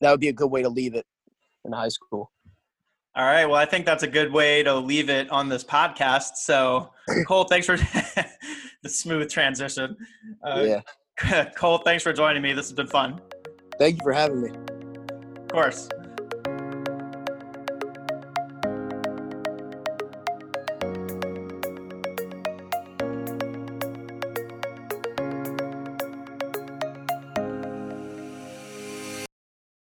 that 0.00 0.10
would 0.12 0.20
be 0.20 0.28
a 0.28 0.32
good 0.32 0.50
way 0.52 0.62
to 0.62 0.68
leave 0.68 0.94
it 0.94 1.06
in 1.64 1.72
high 1.72 1.88
school. 1.88 2.30
All 3.16 3.24
right. 3.24 3.44
Well, 3.44 3.56
I 3.56 3.64
think 3.64 3.86
that's 3.86 4.04
a 4.04 4.08
good 4.08 4.32
way 4.32 4.62
to 4.62 4.74
leave 4.74 5.10
it 5.10 5.28
on 5.30 5.48
this 5.48 5.64
podcast. 5.64 6.36
So, 6.36 6.92
Cole, 7.26 7.44
thanks 7.44 7.66
for 7.66 7.76
the 8.82 8.88
smooth 8.88 9.28
transition. 9.28 9.96
Uh, 10.44 10.80
yeah. 11.24 11.44
Cole, 11.56 11.78
thanks 11.78 12.02
for 12.02 12.12
joining 12.12 12.42
me. 12.42 12.52
This 12.52 12.66
has 12.66 12.72
been 12.72 12.86
fun. 12.86 13.20
Thank 13.78 13.96
you 13.96 14.00
for 14.02 14.12
having 14.12 14.42
me. 14.42 14.50
Of 14.50 15.48
course. 15.48 15.88